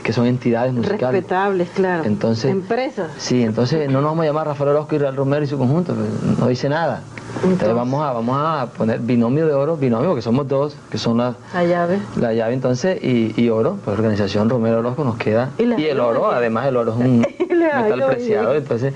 que 0.03 0.13
son 0.13 0.25
entidades 0.27 0.73
musicales. 0.73 1.01
Respetables, 1.23 1.69
claro. 1.69 2.03
Entonces, 2.05 2.51
Empresas. 2.51 3.11
Sí, 3.17 3.43
entonces 3.43 3.87
no 3.89 4.01
nos 4.01 4.11
vamos 4.11 4.23
a 4.23 4.27
llamar 4.27 4.47
Rafael 4.47 4.71
Orozco 4.71 4.95
y 4.95 4.97
Real 4.99 5.15
Romero 5.15 5.43
y 5.43 5.47
su 5.47 5.57
conjunto, 5.57 5.93
pues, 5.93 6.39
no 6.39 6.47
dice 6.47 6.69
nada. 6.69 7.01
Entonces, 7.43 7.73
vamos, 7.73 8.03
a, 8.03 8.11
vamos 8.11 8.37
a 8.37 8.67
poner 8.77 8.99
binomio 8.99 9.47
de 9.47 9.53
oro, 9.53 9.77
binomio, 9.77 10.13
que 10.15 10.21
somos 10.21 10.47
dos, 10.47 10.75
que 10.89 10.97
son 10.97 11.17
las 11.17 11.35
La 11.53 11.63
llave. 11.63 11.99
la 12.17 12.33
llave 12.33 12.53
entonces 12.53 13.01
y, 13.01 13.33
y 13.41 13.49
oro, 13.49 13.77
pues 13.85 13.97
organización 13.97 14.49
Romero 14.49 14.79
Orozco 14.79 15.03
nos 15.05 15.15
queda. 15.17 15.49
Y 15.57 15.63
Y, 15.63 15.85
el 15.85 15.99
oro, 16.01 16.29
además 16.31 16.67
el 16.67 16.75
oro 16.75 16.91
es 16.91 16.97
un 16.97 17.19
metal 17.49 18.03
preciado, 18.05 18.53
entonces 18.55 18.93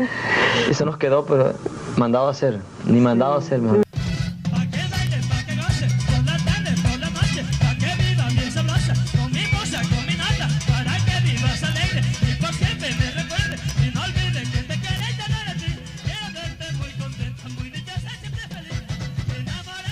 eso 0.69 0.85
nos 0.85 0.97
quedó, 0.97 1.25
pero 1.25 1.53
mandado 1.97 2.27
a 2.27 2.31
hacer, 2.31 2.60
ni 2.86 2.99
mandado 2.99 3.36
a 3.36 3.38
hacer 3.39 3.60
mejor. 3.60 3.86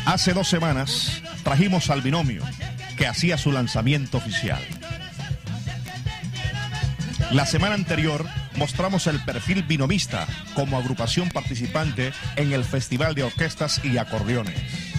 Hace 0.05 0.33
dos 0.33 0.47
semanas 0.47 1.23
trajimos 1.43 1.89
al 1.89 2.01
binomio 2.01 2.43
que 2.97 3.07
hacía 3.07 3.37
su 3.37 3.51
lanzamiento 3.51 4.17
oficial. 4.17 4.61
La 7.31 7.47
semana 7.47 7.73
anterior 7.73 8.25
mostramos 8.57 9.07
el 9.07 9.19
perfil 9.23 9.63
binomista 9.63 10.27
como 10.55 10.77
agrupación 10.77 11.29
participante 11.29 12.13
en 12.35 12.53
el 12.53 12.63
Festival 12.63 13.15
de 13.15 13.23
Orquestas 13.23 13.81
y 13.83 13.97
Acordeones. 13.97 14.93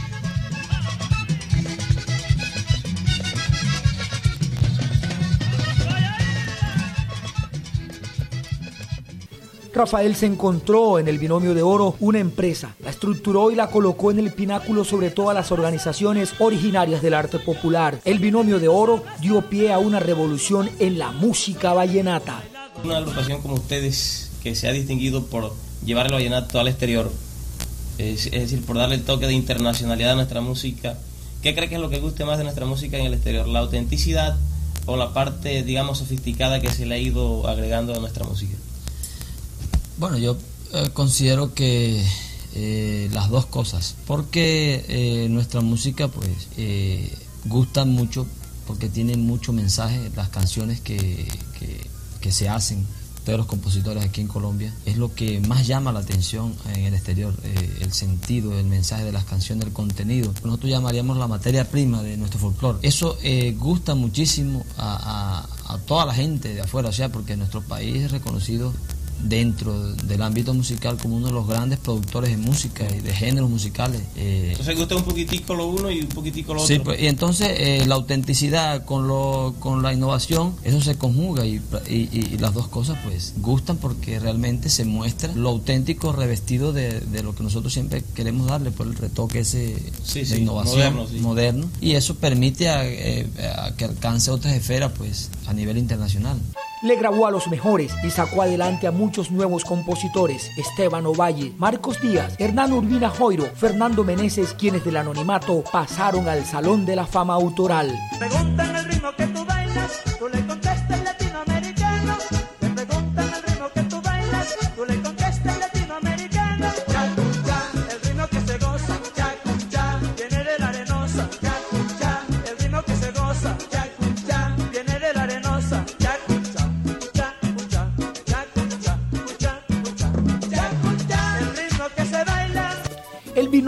Rafael 9.74 10.14
se 10.14 10.26
encontró 10.26 11.00
en 11.00 11.08
el 11.08 11.18
binomio 11.18 11.52
de 11.52 11.62
oro 11.62 11.96
una 11.98 12.20
empresa, 12.20 12.76
la 12.78 12.90
estructuró 12.90 13.50
y 13.50 13.56
la 13.56 13.70
colocó 13.70 14.12
en 14.12 14.20
el 14.20 14.32
pináculo 14.32 14.84
sobre 14.84 15.10
todas 15.10 15.34
las 15.34 15.50
organizaciones 15.50 16.34
originarias 16.38 17.02
del 17.02 17.14
arte 17.14 17.40
popular. 17.40 17.98
El 18.04 18.20
binomio 18.20 18.60
de 18.60 18.68
oro 18.68 19.02
dio 19.20 19.42
pie 19.42 19.72
a 19.72 19.78
una 19.78 19.98
revolución 19.98 20.70
en 20.78 20.96
la 20.96 21.10
música 21.10 21.72
vallenata. 21.72 22.40
Una 22.84 22.98
agrupación 22.98 23.40
como 23.40 23.54
ustedes 23.54 24.30
que 24.42 24.54
se 24.54 24.68
ha 24.68 24.72
distinguido 24.72 25.26
por 25.26 25.54
llevar 25.84 26.06
el 26.06 26.12
vallenato 26.12 26.60
al 26.60 26.68
exterior, 26.68 27.10
es, 27.98 28.26
es 28.26 28.32
decir, 28.32 28.62
por 28.64 28.76
darle 28.76 28.96
el 28.96 29.04
toque 29.04 29.26
de 29.26 29.32
internacionalidad 29.32 30.12
a 30.12 30.14
nuestra 30.16 30.40
música. 30.40 30.98
¿Qué 31.42 31.54
cree 31.54 31.68
que 31.68 31.76
es 31.76 31.80
lo 31.80 31.90
que 31.90 31.98
guste 31.98 32.24
más 32.24 32.38
de 32.38 32.44
nuestra 32.44 32.66
música 32.66 32.98
en 32.98 33.06
el 33.06 33.14
exterior? 33.14 33.48
¿La 33.48 33.60
autenticidad 33.60 34.36
o 34.86 34.96
la 34.96 35.14
parte, 35.14 35.62
digamos, 35.62 35.98
sofisticada 35.98 36.60
que 36.60 36.70
se 36.70 36.84
le 36.86 36.94
ha 36.94 36.98
ido 36.98 37.48
agregando 37.48 37.94
a 37.94 37.98
nuestra 37.98 38.24
música? 38.24 38.54
Bueno, 39.96 40.18
yo 40.18 40.36
eh, 40.72 40.90
considero 40.92 41.54
que 41.54 42.04
eh, 42.56 43.08
las 43.12 43.30
dos 43.30 43.46
cosas, 43.46 43.96
porque 44.06 44.84
eh, 44.88 45.28
nuestra 45.28 45.60
música 45.60 46.06
pues 46.06 46.28
eh, 46.56 47.12
gusta 47.46 47.84
mucho, 47.84 48.28
porque 48.66 48.88
tiene 48.88 49.16
mucho 49.16 49.52
mensaje, 49.52 50.10
las 50.14 50.28
canciones 50.28 50.80
que, 50.80 51.26
que, 51.58 51.80
que 52.24 52.32
se 52.32 52.48
hacen 52.48 52.86
de 53.26 53.36
los 53.36 53.44
compositores 53.44 54.02
aquí 54.02 54.22
en 54.22 54.28
Colombia, 54.28 54.72
es 54.86 54.96
lo 54.96 55.14
que 55.14 55.40
más 55.40 55.66
llama 55.66 55.92
la 55.92 56.00
atención 56.00 56.54
en 56.74 56.84
el 56.86 56.94
exterior, 56.94 57.34
eh, 57.42 57.78
el 57.82 57.92
sentido, 57.92 58.58
el 58.58 58.64
mensaje 58.64 59.04
de 59.04 59.12
las 59.12 59.26
canciones, 59.26 59.66
el 59.66 59.74
contenido. 59.74 60.32
Nosotros 60.42 60.70
llamaríamos 60.70 61.18
la 61.18 61.26
materia 61.26 61.68
prima 61.70 62.02
de 62.02 62.16
nuestro 62.16 62.40
folclore. 62.40 62.78
Eso 62.80 63.18
eh, 63.22 63.54
gusta 63.58 63.94
muchísimo 63.94 64.64
a 64.78 65.46
toda 65.86 66.06
la 66.06 66.14
gente 66.14 66.54
de 66.54 66.62
afuera, 66.62 66.88
o 66.88 66.92
sea, 66.92 67.12
porque 67.12 67.36
nuestro 67.36 67.60
país 67.60 68.04
es 68.04 68.10
reconocido 68.10 68.72
dentro 69.22 69.92
del 69.94 70.22
ámbito 70.22 70.52
musical 70.54 70.96
como 70.98 71.16
uno 71.16 71.28
de 71.28 71.32
los 71.32 71.46
grandes 71.48 71.78
productores 71.78 72.30
de 72.30 72.36
música 72.36 72.84
y 72.94 73.00
de 73.00 73.12
géneros 73.14 73.48
musicales. 73.50 74.02
eh, 74.16 74.48
Entonces 74.50 74.76
gusta 74.76 74.96
un 74.96 75.04
poquitico 75.04 75.54
lo 75.54 75.66
uno 75.68 75.90
y 75.90 76.00
un 76.00 76.08
poquitico 76.08 76.54
lo 76.54 76.66
Sí, 76.66 76.74
otro. 76.74 76.84
pues, 76.84 77.00
y 77.02 77.06
entonces 77.06 77.48
eh, 77.56 77.84
la 77.86 77.94
autenticidad 77.94 78.84
con, 78.84 79.08
lo, 79.08 79.54
con 79.60 79.82
la 79.82 79.92
innovación, 79.92 80.54
eso 80.64 80.80
se 80.80 80.96
conjuga 80.96 81.46
y, 81.46 81.60
y- 81.88 82.08
y 82.12 82.38
las 82.38 82.54
dos 82.54 82.68
cosas 82.68 82.98
pues 83.04 83.34
gustan 83.38 83.76
porque 83.78 84.18
realmente 84.20 84.68
se 84.68 84.84
muestra 84.84 85.32
lo 85.34 85.48
auténtico 85.50 86.12
revestido 86.12 86.72
de, 86.72 87.00
de 87.00 87.22
lo 87.22 87.34
que 87.34 87.42
nosotros 87.42 87.72
siempre 87.72 88.02
queremos 88.14 88.46
darle 88.48 88.70
por 88.70 88.86
el 88.86 88.94
retoque 88.94 89.40
ese 89.40 89.76
Sí, 90.04 90.20
de 90.20 90.26
sí, 90.26 90.34
innovación 90.36 90.76
moderno, 90.94 91.06
sí. 91.08 91.18
moderno. 91.20 91.70
y 91.80 91.92
eso 91.92 92.14
permite 92.16 92.68
a, 92.68 92.84
eh, 92.86 93.26
a 93.56 93.74
que 93.76 93.84
alcance 93.86 94.30
otras 94.30 94.54
esferas 94.54 94.92
pues 94.96 95.30
a 95.46 95.52
nivel 95.54 95.78
internacional. 95.78 96.38
Le 96.84 96.96
grabó 96.96 97.26
a 97.26 97.30
los 97.30 97.48
mejores 97.48 97.94
y 98.04 98.10
sacó 98.10 98.42
adelante 98.42 98.86
a 98.86 98.90
muchos 98.90 99.30
nuevos 99.30 99.64
compositores, 99.64 100.50
Esteban 100.58 101.06
Ovalle, 101.06 101.54
Marcos 101.56 101.98
Díaz, 102.02 102.36
Hernán 102.38 102.74
Urbina 102.74 103.08
Joiro, 103.08 103.46
Fernando 103.56 104.04
Meneses, 104.04 104.52
quienes 104.52 104.84
del 104.84 104.98
anonimato 104.98 105.64
pasaron 105.72 106.28
al 106.28 106.44
Salón 106.44 106.84
de 106.84 106.96
la 106.96 107.06
Fama 107.06 107.32
Autoral. 107.32 107.90
preguntan 108.18 108.76
el 108.76 108.84
ritmo 108.84 109.08
que 109.16 109.26
tú 109.28 109.46
bailas, 109.46 110.02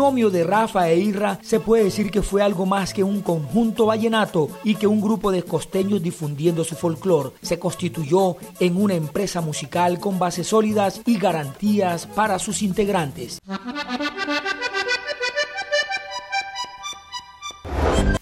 binomio 0.06 0.30
de 0.30 0.44
Rafa 0.44 0.88
e 0.88 0.98
Irra 0.98 1.40
se 1.42 1.58
puede 1.58 1.82
decir 1.82 2.12
que 2.12 2.22
fue 2.22 2.40
algo 2.40 2.64
más 2.64 2.94
que 2.94 3.02
un 3.02 3.22
conjunto 3.22 3.86
vallenato 3.86 4.48
y 4.62 4.76
que 4.76 4.86
un 4.86 5.00
grupo 5.00 5.32
de 5.32 5.42
costeños 5.42 6.00
difundiendo 6.00 6.62
su 6.62 6.76
folclore. 6.76 7.30
Se 7.42 7.58
constituyó 7.58 8.36
en 8.60 8.80
una 8.80 8.94
empresa 8.94 9.40
musical 9.40 9.98
con 9.98 10.20
bases 10.20 10.46
sólidas 10.46 11.00
y 11.06 11.18
garantías 11.18 12.06
para 12.06 12.38
sus 12.38 12.62
integrantes. 12.62 13.40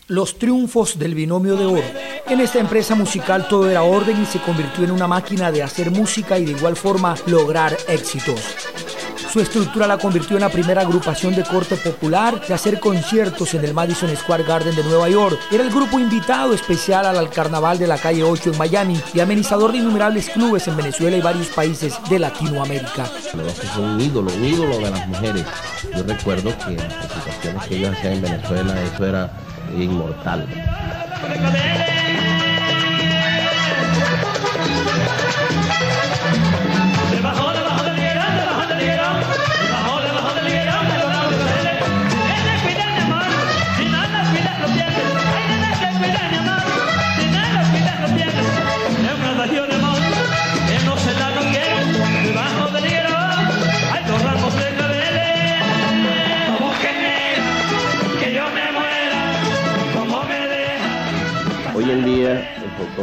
Los 0.06 0.38
triunfos 0.38 0.98
del 0.98 1.14
binomio 1.14 1.56
de 1.56 1.66
oro. 1.66 1.82
En 2.28 2.40
esta 2.40 2.60
empresa 2.60 2.94
musical 2.94 3.46
todo 3.46 3.68
era 3.68 3.82
orden 3.82 4.22
y 4.22 4.24
se 4.24 4.40
convirtió 4.40 4.84
en 4.84 4.90
una 4.90 5.06
máquina 5.06 5.52
de 5.52 5.62
hacer 5.62 5.90
música 5.90 6.38
y 6.38 6.46
de 6.46 6.52
igual 6.52 6.76
forma 6.76 7.14
lograr 7.26 7.76
éxitos. 7.88 8.40
Su 9.34 9.40
estructura 9.40 9.88
la 9.88 9.98
convirtió 9.98 10.36
en 10.36 10.42
la 10.42 10.48
primera 10.48 10.82
agrupación 10.82 11.34
de 11.34 11.42
corte 11.42 11.74
popular 11.74 12.40
de 12.46 12.54
hacer 12.54 12.78
conciertos 12.78 13.52
en 13.54 13.64
el 13.64 13.74
Madison 13.74 14.16
Square 14.16 14.44
Garden 14.44 14.76
de 14.76 14.84
Nueva 14.84 15.08
York. 15.08 15.36
Era 15.50 15.64
el 15.64 15.70
grupo 15.70 15.98
invitado 15.98 16.54
especial 16.54 17.04
al 17.04 17.30
carnaval 17.30 17.76
de 17.76 17.88
la 17.88 17.98
calle 17.98 18.22
8 18.22 18.52
en 18.52 18.58
Miami 18.58 19.00
y 19.12 19.18
amenizador 19.18 19.72
de 19.72 19.78
innumerables 19.78 20.30
clubes 20.30 20.68
en 20.68 20.76
Venezuela 20.76 21.16
y 21.16 21.20
varios 21.20 21.48
países 21.48 21.98
de 22.08 22.20
Latinoamérica. 22.20 23.06
Son 23.74 23.84
un 23.84 24.00
ídolo, 24.00 24.32
un 24.32 24.44
ídolo 24.44 24.78
de 24.78 24.90
las 24.92 25.08
mujeres. 25.08 25.44
Yo 25.96 26.04
recuerdo 26.04 26.56
que 26.56 26.76
las 26.76 26.94
presentaciones 26.94 27.64
que 27.64 27.76
ellos 27.76 27.96
hacían 27.96 28.12
en 28.12 28.22
Venezuela 28.22 28.82
eso 28.82 29.04
era 29.04 29.32
inmortal. 29.76 30.46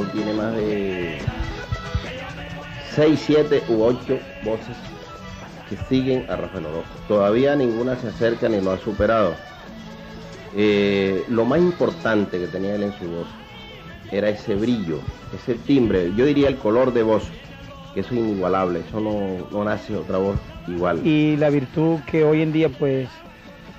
Tiene 0.07 0.33
más 0.33 0.55
de 0.55 1.19
6, 2.95 3.23
7 3.25 3.63
u 3.69 3.83
8 3.83 4.19
voces 4.43 4.77
que 5.69 5.77
siguen 5.87 6.25
a 6.29 6.35
Rafael 6.35 6.65
Orozco. 6.65 6.91
Todavía 7.07 7.55
ninguna 7.55 7.95
se 7.95 8.09
acerca 8.09 8.49
ni 8.49 8.59
lo 8.59 8.71
ha 8.71 8.77
superado. 8.77 9.35
Eh, 10.55 11.23
lo 11.29 11.45
más 11.45 11.59
importante 11.59 12.37
que 12.37 12.47
tenía 12.47 12.75
él 12.75 12.83
en 12.83 12.93
su 12.99 13.09
voz 13.09 13.27
era 14.11 14.29
ese 14.29 14.55
brillo, 14.55 14.99
ese 15.33 15.55
timbre, 15.55 16.11
yo 16.15 16.25
diría 16.25 16.49
el 16.49 16.57
color 16.57 16.91
de 16.91 17.03
voz, 17.03 17.23
que 17.93 18.01
eso 18.01 18.13
es 18.13 18.19
inigualable, 18.19 18.81
eso 18.85 18.99
no, 18.99 19.47
no 19.49 19.63
nace 19.63 19.95
otra 19.95 20.17
voz 20.17 20.37
igual. 20.67 21.05
Y 21.07 21.37
la 21.37 21.49
virtud 21.49 21.99
que 22.05 22.25
hoy 22.25 22.41
en 22.41 22.51
día 22.51 22.67
pues 22.67 23.07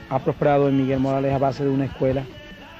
ha 0.08 0.18
prosperado 0.18 0.68
en 0.68 0.78
Miguel 0.78 1.00
Morales 1.00 1.34
a 1.34 1.38
base 1.38 1.64
de 1.64 1.70
una 1.70 1.84
escuela, 1.84 2.24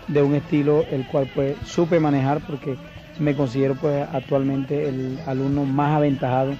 de 0.08 0.22
un 0.22 0.34
estilo 0.34 0.86
el 0.90 1.06
cual 1.06 1.30
pues 1.34 1.56
supe 1.66 2.00
manejar 2.00 2.40
porque 2.46 2.76
me 3.18 3.34
considero 3.34 3.74
pues 3.74 4.06
actualmente 4.12 4.88
el 4.88 5.18
alumno 5.26 5.64
más 5.64 5.96
aventajado. 5.96 6.54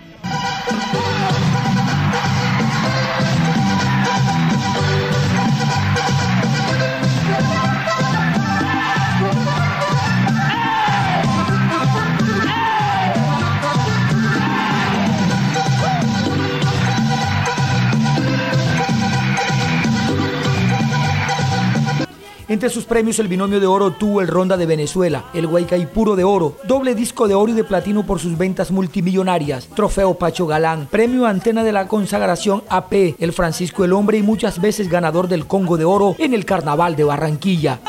Entre 22.53 22.69
sus 22.69 22.85
premios 22.85 23.19
el 23.19 23.29
binomio 23.29 23.61
de 23.61 23.67
oro 23.67 23.93
tuvo 23.93 24.21
el 24.21 24.29
Ronda 24.29 24.59
de 24.59 24.67
Venezuela, 24.67 25.25
el 25.33 25.49
Puro 25.88 26.17
de 26.17 26.25
oro, 26.25 26.59
doble 26.65 26.95
disco 26.95 27.27
de 27.27 27.35
oro 27.35 27.51
y 27.51 27.55
de 27.55 27.65
platino 27.65 28.05
por 28.05 28.21
sus 28.21 28.37
ventas 28.37 28.71
multimillonarias, 28.71 29.69
trofeo 29.75 30.19
Pacho 30.19 30.47
Galán, 30.47 30.87
premio 30.91 31.25
Antena 31.25 31.65
de 31.65 31.73
la 31.73 31.88
Consagración 31.88 32.62
AP, 32.69 33.17
el 33.19 33.33
Francisco 33.33 33.87
el 33.87 33.95
Hombre 33.95 34.19
y 34.19 34.23
muchas 34.23 34.61
veces 34.61 34.91
ganador 34.91 35.29
del 35.29 35.47
Congo 35.47 35.79
de 35.79 35.87
Oro 35.87 36.15
en 36.19 36.35
el 36.35 36.45
Carnaval 36.45 36.95
de 36.95 37.05
Barranquilla. 37.05 37.81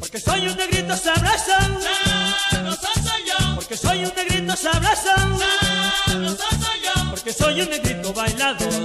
Porque 0.00 0.18
soy 0.18 0.48
un 0.48 0.56
negrito 0.56 0.96
sabroso. 0.96 1.52
Porque 3.54 3.76
soy 3.76 4.04
un 4.04 4.12
negrito 4.16 4.56
sabroso. 4.56 5.10
Porque 7.10 7.32
soy 7.32 7.60
un 7.60 7.70
negrito 7.70 8.12
bailador 8.12 8.81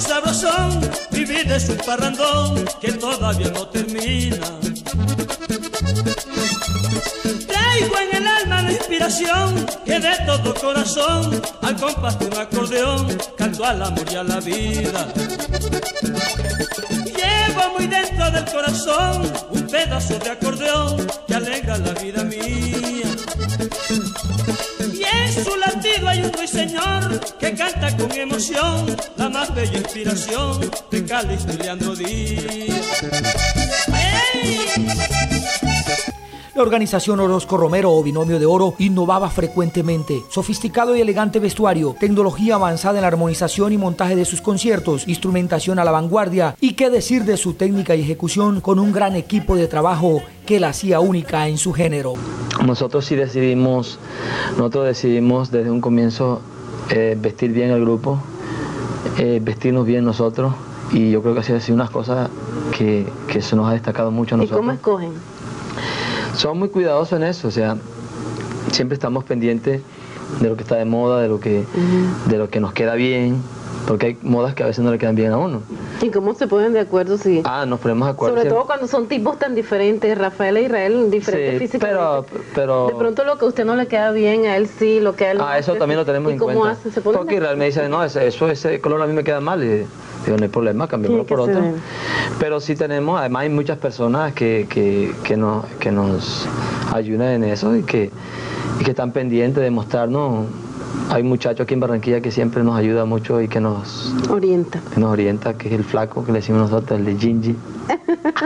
negrito 0.00 0.08
sabrosón, 0.08 0.90
mi 1.12 1.24
vida 1.24 1.56
es 1.56 1.68
un 1.68 1.76
parrandón 1.78 2.64
que 2.80 2.92
todavía 2.92 3.50
no 3.50 3.68
termina. 3.68 4.46
Traigo 7.46 7.98
en 7.98 8.16
el 8.16 8.26
alma 8.26 8.62
la 8.62 8.72
inspiración 8.72 9.66
que 9.84 10.00
de 10.00 10.16
todo 10.26 10.54
corazón, 10.54 11.42
al 11.62 11.76
compás 11.76 12.18
de 12.18 12.26
un 12.26 12.36
acordeón, 12.36 13.18
canto 13.36 13.64
al 13.64 13.82
amor 13.82 14.06
y 14.10 14.16
a 14.16 14.22
la 14.24 14.40
vida. 14.40 15.12
Llevo 17.04 17.74
muy 17.76 17.86
dentro 17.86 18.30
del 18.30 18.44
corazón 18.46 19.32
un 19.50 19.66
pedazo 19.66 20.18
de 20.18 20.30
acordeón 20.30 21.06
que 21.26 21.34
alegra 21.34 21.78
la 21.78 21.92
vida 21.92 22.24
mía. 22.24 23.06
Y 24.92 25.02
en 25.02 25.44
su 25.44 25.56
latido 25.56 26.08
hay 26.08 26.22
un 26.22 26.32
ruiseñor 26.32 27.20
que 27.38 27.54
canta 27.54 27.96
con 27.96 28.10
emoción 28.12 28.96
más 29.30 29.54
bella 29.54 29.78
inspiración 29.78 30.60
de 30.90 31.04
Calixto 31.04 31.52
y 31.52 31.56
Leandro 31.56 31.94
Díaz. 31.94 33.04
La 36.54 36.62
organización 36.62 37.20
Orozco 37.20 37.56
Romero 37.56 37.92
o 37.92 38.02
Binomio 38.02 38.38
de 38.38 38.44
Oro 38.44 38.74
innovaba 38.78 39.30
frecuentemente. 39.30 40.22
Sofisticado 40.28 40.94
y 40.94 41.00
elegante 41.00 41.38
vestuario, 41.38 41.96
tecnología 41.98 42.56
avanzada 42.56 42.98
en 42.98 43.02
la 43.02 43.08
armonización 43.08 43.72
y 43.72 43.78
montaje 43.78 44.16
de 44.16 44.24
sus 44.24 44.42
conciertos, 44.42 45.08
instrumentación 45.08 45.78
a 45.78 45.84
la 45.84 45.92
vanguardia 45.92 46.56
y 46.60 46.74
qué 46.74 46.90
decir 46.90 47.24
de 47.24 47.36
su 47.36 47.54
técnica 47.54 47.94
y 47.94 48.02
ejecución 48.02 48.60
con 48.60 48.78
un 48.78 48.92
gran 48.92 49.16
equipo 49.16 49.56
de 49.56 49.68
trabajo 49.68 50.22
que 50.44 50.60
la 50.60 50.68
hacía 50.70 51.00
única 51.00 51.48
en 51.48 51.56
su 51.56 51.72
género. 51.72 52.14
Nosotros 52.66 53.06
sí 53.06 53.14
decidimos, 53.14 53.98
nosotros 54.58 54.86
decidimos 54.86 55.50
desde 55.50 55.70
un 55.70 55.80
comienzo 55.80 56.42
eh, 56.90 57.16
vestir 57.18 57.52
bien 57.52 57.70
el 57.70 57.80
grupo, 57.80 58.20
eh, 59.18 59.40
vestirnos 59.42 59.86
bien 59.86 60.04
nosotros 60.04 60.54
y 60.92 61.10
yo 61.10 61.22
creo 61.22 61.34
que 61.34 61.40
así 61.40 61.52
ha 61.52 61.60
sido 61.60 61.76
unas 61.76 61.90
cosas 61.90 62.30
que, 62.76 63.06
que 63.28 63.42
se 63.42 63.56
nos 63.56 63.68
ha 63.68 63.72
destacado 63.72 64.10
mucho 64.10 64.34
a 64.34 64.38
nosotros. 64.38 64.58
¿Y 64.58 64.60
cómo 64.60 64.72
escogen? 64.72 65.12
Somos 66.34 66.58
muy 66.58 66.68
cuidadosos 66.68 67.18
en 67.18 67.24
eso, 67.24 67.48
o 67.48 67.50
sea, 67.50 67.76
siempre 68.70 68.94
estamos 68.94 69.24
pendientes 69.24 69.82
de 70.40 70.48
lo 70.48 70.56
que 70.56 70.62
está 70.62 70.76
de 70.76 70.84
moda, 70.84 71.20
de 71.20 71.28
lo 71.28 71.40
que, 71.40 71.64
de 72.26 72.38
lo 72.38 72.48
que 72.48 72.60
nos 72.60 72.72
queda 72.72 72.94
bien, 72.94 73.42
porque 73.86 74.06
hay 74.06 74.18
modas 74.22 74.54
que 74.54 74.62
a 74.62 74.66
veces 74.66 74.84
no 74.84 74.90
le 74.90 74.98
quedan 74.98 75.16
bien 75.16 75.32
a 75.32 75.38
uno. 75.38 75.62
¿Y 76.02 76.10
cómo 76.10 76.34
se 76.34 76.46
ponen 76.46 76.72
de 76.72 76.80
acuerdo 76.80 77.18
si? 77.18 77.42
Ah, 77.44 77.66
nos 77.66 77.80
ponemos 77.80 78.08
de 78.08 78.12
acuerdo. 78.12 78.36
Sobre 78.36 78.48
todo 78.48 78.64
cuando 78.64 78.86
son 78.86 79.06
tipos 79.06 79.38
tan 79.38 79.54
diferentes, 79.54 80.16
Rafael 80.16 80.56
e 80.56 80.62
Israel, 80.62 81.10
diferentes 81.10 81.52
sí, 81.52 81.58
físicamente. 81.58 82.26
Pero, 82.32 82.44
pero... 82.54 82.86
De 82.88 82.94
pronto 82.94 83.24
lo 83.24 83.36
que 83.36 83.44
a 83.44 83.48
usted 83.48 83.64
no 83.64 83.76
le 83.76 83.86
queda 83.86 84.10
bien, 84.12 84.46
a 84.46 84.56
él 84.56 84.66
sí, 84.66 85.00
lo 85.00 85.14
que 85.14 85.26
a 85.26 85.30
él 85.32 85.38
Ah, 85.40 85.58
eso 85.58 85.74
también 85.74 85.98
lo 85.98 86.06
tenemos 86.06 86.30
¿Y 86.30 86.34
en 86.34 86.38
cómo 86.38 86.60
cuenta. 86.60 86.78
Hace? 86.78 86.90
¿Se 86.90 87.00
porque 87.00 87.34
Israel 87.34 87.56
me 87.56 87.66
dice, 87.66 87.88
no, 87.88 88.02
ese, 88.02 88.26
eso, 88.26 88.48
ese 88.48 88.80
color 88.80 89.02
a 89.02 89.06
mí 89.06 89.12
me 89.12 89.24
queda 89.24 89.40
mal. 89.40 89.62
Y 89.62 89.66
digo, 89.66 90.36
no 90.36 90.42
hay 90.42 90.48
problema, 90.48 90.88
cambiémoslo 90.88 91.26
por 91.26 91.40
otro. 91.40 91.60
Pero 92.38 92.60
sí 92.60 92.76
tenemos, 92.76 93.20
además 93.20 93.42
hay 93.42 93.50
muchas 93.50 93.76
personas 93.78 94.32
que, 94.32 94.66
que, 94.70 95.14
que, 95.22 95.36
nos, 95.36 95.66
que 95.78 95.90
nos 95.90 96.46
ayudan 96.94 97.28
en 97.28 97.44
eso 97.44 97.76
y 97.76 97.82
que, 97.82 98.10
y 98.80 98.84
que 98.84 98.90
están 98.90 99.12
pendientes 99.12 99.62
de 99.62 99.70
mostrarnos 99.70 100.46
hay 101.10 101.22
un 101.22 101.28
muchacho 101.28 101.64
aquí 101.64 101.74
en 101.74 101.80
Barranquilla 101.80 102.20
que 102.20 102.30
siempre 102.30 102.62
nos 102.62 102.76
ayuda 102.76 103.04
mucho 103.04 103.40
y 103.40 103.48
que 103.48 103.60
nos 103.60 104.14
orienta. 104.30 104.80
Que 104.94 105.00
nos 105.00 105.10
orienta, 105.10 105.54
que 105.54 105.68
es 105.68 105.74
el 105.74 105.84
flaco 105.84 106.24
que 106.24 106.30
le 106.30 106.38
decimos 106.38 106.70
nosotros, 106.70 107.00
el 107.00 107.04
de 107.04 107.16
Gingy. 107.16 107.56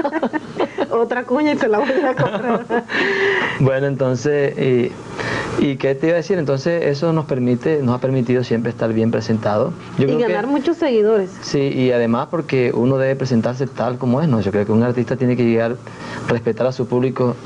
Otra 0.91 1.25
cuña 1.25 1.53
y 1.53 1.59
se 1.59 1.69
la 1.69 1.79
voy 1.79 1.91
a 1.91 2.15
comprar. 2.15 2.85
bueno, 3.61 3.87
entonces, 3.87 4.57
y, 4.59 4.93
y, 5.63 5.77
qué 5.77 5.95
te 5.95 6.07
iba 6.07 6.15
a 6.15 6.17
decir? 6.17 6.39
Entonces, 6.39 6.85
eso 6.87 7.13
nos 7.13 7.27
permite, 7.27 7.83
nos 7.83 7.97
ha 7.97 8.01
permitido 8.01 8.43
siempre 8.45 8.71
estar 8.71 8.93
bien 8.93 9.11
presentado. 9.11 9.75
y 9.99 10.07
ganar 10.07 10.47
muchos 10.47 10.79
seguidores. 10.79 11.31
Sí, 11.43 11.61
y 11.61 11.93
además 11.93 12.29
porque 12.31 12.73
uno 12.75 12.97
debe 12.97 13.15
presentarse 13.17 13.67
tal 13.67 13.99
como 13.99 14.23
es, 14.23 14.29
¿no? 14.29 14.41
Yo 14.41 14.51
creo 14.53 14.65
que 14.65 14.73
un 14.73 14.83
artista 14.83 15.17
tiene 15.17 15.37
que 15.37 15.45
llegar, 15.45 15.77
respetar 16.29 16.67
a 16.67 16.73
su 16.73 16.87
público 16.87 17.37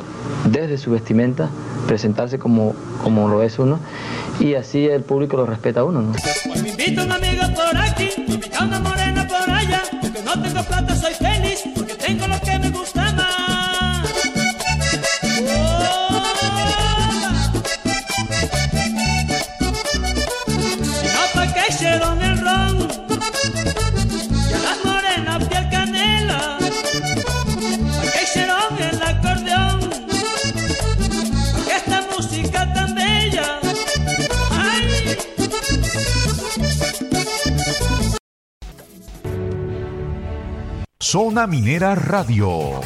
desde 0.46 0.78
su 0.78 0.90
vestimenta, 0.90 1.50
presentarse 1.86 2.38
como, 2.38 2.74
como 3.02 3.28
lo 3.28 3.42
es 3.42 3.58
uno, 3.58 3.78
y 4.40 4.54
así 4.54 4.86
el 4.86 5.02
público 5.02 5.36
lo 5.36 5.46
respeta 5.46 5.80
a 5.80 5.84
uno, 5.84 6.02
¿no? 6.02 6.12
Pues 6.46 6.62
me 6.62 6.70
invita 6.70 7.04
un 7.04 7.12
amigo 7.12 7.42
por 7.54 7.76
aquí, 7.76 8.08
me 8.26 8.34
invita 8.34 8.64
una 8.64 8.80
morena 8.80 9.26
por 9.26 9.50
allá, 9.50 9.82
porque 10.00 10.22
no 10.22 10.40
tengo 10.40 10.62
plata 10.62 10.96
soy 10.96 11.14
Minera 41.46 41.94
Radio. 41.94 42.80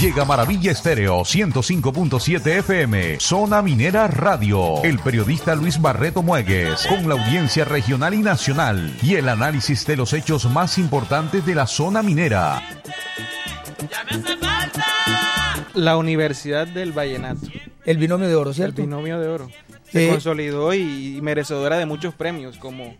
Llega 0.00 0.24
Maravilla 0.24 0.70
Estéreo 0.70 1.22
105.7 1.22 2.46
FM, 2.60 3.18
Zona 3.18 3.62
Minera 3.62 4.06
Radio. 4.06 4.80
El 4.84 5.00
periodista 5.00 5.56
Luis 5.56 5.80
Barreto 5.80 6.22
Muegues, 6.22 6.86
con 6.86 7.08
la 7.08 7.14
audiencia 7.14 7.64
regional 7.64 8.14
y 8.14 8.18
nacional 8.18 8.96
y 9.02 9.16
el 9.16 9.28
análisis 9.28 9.84
de 9.86 9.96
los 9.96 10.12
hechos 10.12 10.48
más 10.48 10.78
importantes 10.78 11.44
de 11.44 11.56
la 11.56 11.66
zona 11.66 12.04
minera. 12.04 12.62
La 15.74 15.96
Universidad 15.96 16.68
del 16.68 16.92
Vallenato. 16.92 17.48
El 17.84 17.98
binomio 17.98 18.28
de 18.28 18.36
oro, 18.36 18.54
¿cierto? 18.54 18.80
El 18.80 18.86
binomio 18.86 19.18
de 19.18 19.26
oro. 19.26 19.50
Se 19.92 20.06
Eh, 20.06 20.10
consolidó 20.10 20.74
y, 20.74 21.20
merecedora 21.22 21.78
de 21.78 21.86
muchos 21.86 22.14
premios, 22.14 22.58
como, 22.58 22.94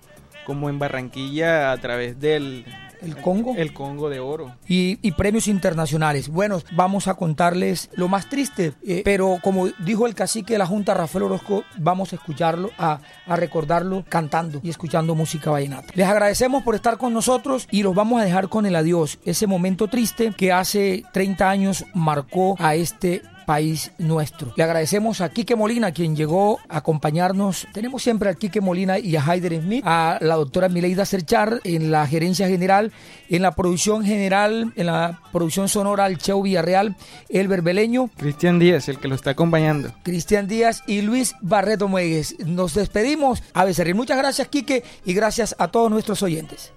como 0.47 0.69
en 0.71 0.79
Barranquilla 0.79 1.73
a 1.73 1.77
través 1.79 2.19
del... 2.21 2.65
¿El 3.01 3.17
Congo? 3.17 3.55
El 3.57 3.73
Congo 3.73 4.11
de 4.11 4.19
oro. 4.19 4.57
y, 4.67 4.99
y 5.03 5.13
premios 5.13 5.47
internacionales. 5.47 6.29
Bueno, 6.29 6.61
vamos 6.73 7.07
a 7.07 7.15
contarles 7.15 7.91
lo 7.95 8.09
más 8.09 8.29
triste, 8.29 8.73
eh, 8.85 9.03
pero 9.05 9.39
como 9.41 9.69
dijo 9.69 10.09
el 10.09 10.17
cacique 10.17 10.55
de 10.55 10.59
la 10.59 10.67
Junta, 10.67 10.95
Rafael 10.95 11.23
Orozco, 11.23 11.63
vamos 11.79 12.13
a 12.13 12.17
escucharlo, 12.17 12.73
a, 12.77 12.99
a 13.25 13.37
recordarlo 13.37 14.05
cantando 14.09 14.59
y 14.65 14.71
escuchando 14.71 15.15
música 15.15 15.53
vallenata. 15.53 15.93
Les 15.95 16.09
agradecemos 16.09 16.65
por 16.65 16.75
estar 16.75 16.99
con 16.99 17.15
nosotros 17.15 17.69
y 17.71 17.85
los 17.85 17.95
vamos 17.95 18.21
a 18.21 18.25
dejar 18.25 18.49
con 18.49 18.67
el 18.67 18.75
adiós, 18.75 19.21
ese 19.25 19.47
momento 19.47 19.87
triste 19.87 20.33
que 20.37 20.51
hace 20.51 21.05
30 21.13 21.49
años 21.49 21.85
marcó 21.95 22.57
a 22.59 22.75
este 22.75 23.23
país 23.49 23.93
nuestro. 23.97 24.53
Le 24.57 24.63
agradecemos 24.63 25.23
a 25.23 25.31
Quique 25.31 25.57
Molina, 25.57 25.93
quien 25.93 26.15
llegó 26.15 26.59
a 26.69 26.77
acompañarnos. 26.77 27.67
Tenemos 27.73 28.03
siempre 28.03 28.29
a 28.29 28.35
Quique 28.35 28.61
Molina 28.61 28.99
y 28.99 29.17
a 29.17 29.25
Haider 29.25 29.63
Smith, 29.63 29.83
a 29.87 30.19
la 30.21 30.35
doctora 30.35 30.69
Mileida 30.69 31.07
Serchar 31.07 31.59
en 31.65 31.91
la 31.91 32.07
gerencia 32.07 32.47
general, 32.47 32.93
en 33.31 33.41
la 33.41 33.53
producción 33.53 34.05
general, 34.05 34.75
en 34.77 34.85
la 34.85 35.23
producción 35.33 35.71
sonora 35.71 36.05
al 36.05 36.19
Cheo 36.19 36.43
Villarreal, 36.43 36.95
el 37.31 37.49
berbeleño, 37.49 38.11
Cristian 38.19 38.59
Díaz, 38.59 38.87
el 38.91 38.99
que 38.99 39.09
lo 39.09 39.15
está 39.15 39.31
acompañando. 39.31 39.95
Cristian 40.03 40.47
Díaz 40.47 40.83
y 40.87 41.01
Luis 41.01 41.35
Barreto 41.41 41.89
Muegues. 41.89 42.37
Nos 42.45 42.75
despedimos. 42.75 43.43
A 43.55 43.65
Becerril. 43.65 43.95
Muchas 43.95 44.19
gracias, 44.19 44.47
Quique, 44.49 44.85
y 45.07 45.15
gracias 45.15 45.57
a 45.59 45.69
todos 45.69 45.91
nuestros 45.91 46.23
oyentes. 46.23 46.71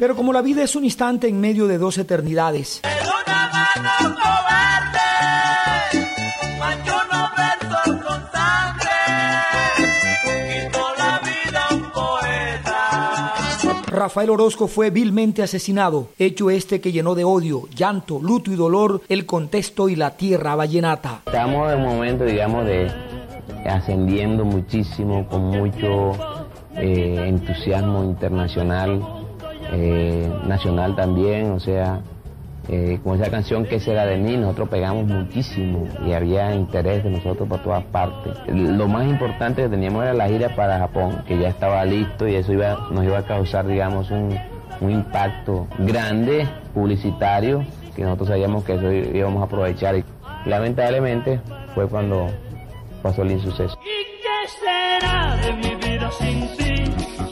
Pero 0.00 0.16
como 0.16 0.32
la 0.32 0.40
vida 0.40 0.64
es 0.64 0.74
un 0.76 0.84
instante 0.84 1.28
en 1.28 1.38
medio 1.38 1.66
de 1.66 1.76
dos 1.76 1.98
eternidades. 1.98 2.80
Rafael 13.88 14.30
Orozco 14.30 14.68
fue 14.68 14.88
vilmente 14.88 15.42
asesinado, 15.42 16.08
hecho 16.18 16.48
este 16.48 16.80
que 16.80 16.92
llenó 16.92 17.14
de 17.14 17.24
odio, 17.24 17.68
llanto, 17.76 18.20
luto 18.22 18.50
y 18.50 18.56
dolor 18.56 19.02
el 19.10 19.26
contexto 19.26 19.90
y 19.90 19.96
la 19.96 20.16
tierra 20.16 20.54
vallenata. 20.54 21.20
Estamos 21.26 21.70
en 21.70 21.80
un 21.80 21.84
momento, 21.84 22.24
digamos, 22.24 22.64
de 22.64 22.90
ascendiendo 23.66 24.46
muchísimo, 24.46 25.28
con 25.28 25.42
mucho 25.42 26.12
eh, 26.76 27.26
entusiasmo 27.26 28.02
internacional, 28.04 29.19
eh, 29.72 30.28
nacional 30.46 30.96
también, 30.96 31.52
o 31.52 31.60
sea, 31.60 32.00
eh, 32.68 33.00
con 33.02 33.20
esa 33.20 33.30
canción 33.30 33.64
que 33.64 33.80
será 33.80 34.06
de 34.06 34.16
mí, 34.16 34.36
nosotros 34.36 34.68
pegamos 34.68 35.06
muchísimo 35.06 35.88
y 36.06 36.12
había 36.12 36.54
interés 36.54 37.02
de 37.02 37.10
nosotros 37.10 37.48
por 37.48 37.60
todas 37.62 37.82
partes. 37.84 38.36
Lo 38.46 38.86
más 38.86 39.06
importante 39.06 39.62
que 39.62 39.68
teníamos 39.68 40.04
era 40.04 40.14
la 40.14 40.28
gira 40.28 40.54
para 40.54 40.78
Japón, 40.78 41.24
que 41.26 41.38
ya 41.38 41.48
estaba 41.48 41.84
listo 41.84 42.28
y 42.28 42.36
eso 42.36 42.52
iba, 42.52 42.88
nos 42.90 43.04
iba 43.04 43.18
a 43.18 43.26
causar, 43.26 43.66
digamos, 43.66 44.10
un, 44.10 44.38
impacto 44.82 45.66
grande, 45.78 46.48
publicitario, 46.72 47.64
que 47.94 48.02
nosotros 48.02 48.28
sabíamos 48.28 48.64
que 48.64 48.74
eso 48.74 48.90
íbamos 48.92 49.42
a 49.42 49.44
aprovechar. 49.44 49.96
Y 49.96 50.04
lamentablemente 50.46 51.40
fue 51.74 51.86
cuando 51.86 52.28
pasó 53.02 53.22
el 53.22 53.32
insuceso. 53.32 53.76
¿Y 53.82 54.22
qué 54.22 54.48
será 55.00 55.36
de 55.36 55.52
mi 55.54 55.74
vida 55.74 56.10
sin 56.12 56.56
ti? 56.56 57.29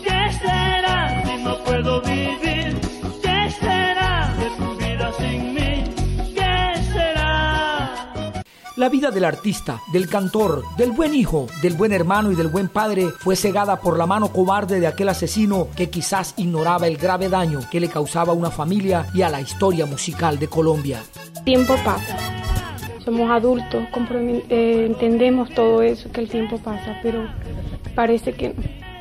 La 8.78 8.88
vida 8.88 9.10
del 9.10 9.24
artista, 9.24 9.80
del 9.92 10.08
cantor, 10.08 10.62
del 10.76 10.92
buen 10.92 11.12
hijo, 11.12 11.48
del 11.62 11.74
buen 11.74 11.92
hermano 11.92 12.30
y 12.30 12.36
del 12.36 12.46
buen 12.46 12.68
padre 12.68 13.08
fue 13.08 13.34
cegada 13.34 13.80
por 13.80 13.98
la 13.98 14.06
mano 14.06 14.32
cobarde 14.32 14.78
de 14.78 14.86
aquel 14.86 15.08
asesino 15.08 15.66
que 15.76 15.90
quizás 15.90 16.32
ignoraba 16.36 16.86
el 16.86 16.96
grave 16.96 17.28
daño 17.28 17.58
que 17.72 17.80
le 17.80 17.88
causaba 17.88 18.32
a 18.32 18.36
una 18.36 18.52
familia 18.52 19.06
y 19.12 19.22
a 19.22 19.30
la 19.30 19.40
historia 19.40 19.84
musical 19.84 20.38
de 20.38 20.46
Colombia. 20.46 21.02
tiempo 21.44 21.74
pasa. 21.84 22.16
Somos 23.04 23.28
adultos, 23.28 23.82
eh, 24.48 24.84
entendemos 24.86 25.50
todo 25.50 25.82
eso, 25.82 26.08
que 26.12 26.20
el 26.20 26.28
tiempo 26.28 26.56
pasa, 26.58 27.00
pero 27.02 27.28
parece 27.96 28.32
que. 28.32 28.54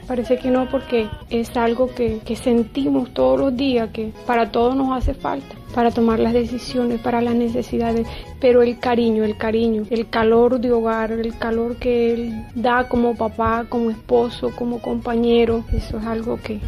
Parece 0.07 0.37
que 0.37 0.49
no 0.49 0.69
porque 0.69 1.09
es 1.29 1.55
algo 1.57 1.93
que, 1.93 2.19
que 2.25 2.37
sentimos 2.37 3.13
todos 3.13 3.37
los 3.37 3.57
días, 3.57 3.89
que 3.91 4.13
para 4.25 4.49
todos 4.51 4.73
nos 4.73 4.97
hace 4.97 5.13
falta, 5.13 5.53
para 5.75 5.91
tomar 5.91 6.19
las 6.19 6.31
decisiones, 6.31 7.01
para 7.01 7.19
las 7.19 7.35
necesidades, 7.35 8.07
pero 8.39 8.61
el 8.61 8.79
cariño, 8.79 9.25
el 9.25 9.35
cariño, 9.35 9.83
el 9.89 10.09
calor 10.09 10.61
de 10.61 10.71
hogar, 10.71 11.11
el 11.11 11.37
calor 11.37 11.75
que 11.75 12.13
él 12.13 12.45
da 12.55 12.87
como 12.87 13.15
papá, 13.15 13.65
como 13.67 13.89
esposo, 13.91 14.51
como 14.55 14.81
compañero, 14.81 15.65
eso 15.73 15.97
es 15.97 16.05
algo 16.05 16.37
que, 16.37 16.61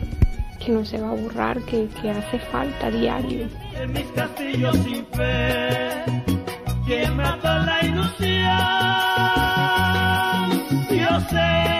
que 0.60 0.74
no 0.74 0.84
se 0.84 1.00
va 1.00 1.12
a 1.12 1.16
borrar, 1.16 1.62
que, 1.62 1.88
que 2.02 2.10
hace 2.10 2.40
falta 2.40 2.92
diario. 2.92 3.48
En 3.82 3.94
mis 3.94 4.08
castillos 4.08 4.76
sin 4.80 5.06
fe, 5.06 6.04
que 6.86 7.08
me 7.12 7.24
ató 7.24 7.48
la 7.48 7.86
ilusión. 7.86 8.50
Yo 10.90 11.20
sé 11.30 11.79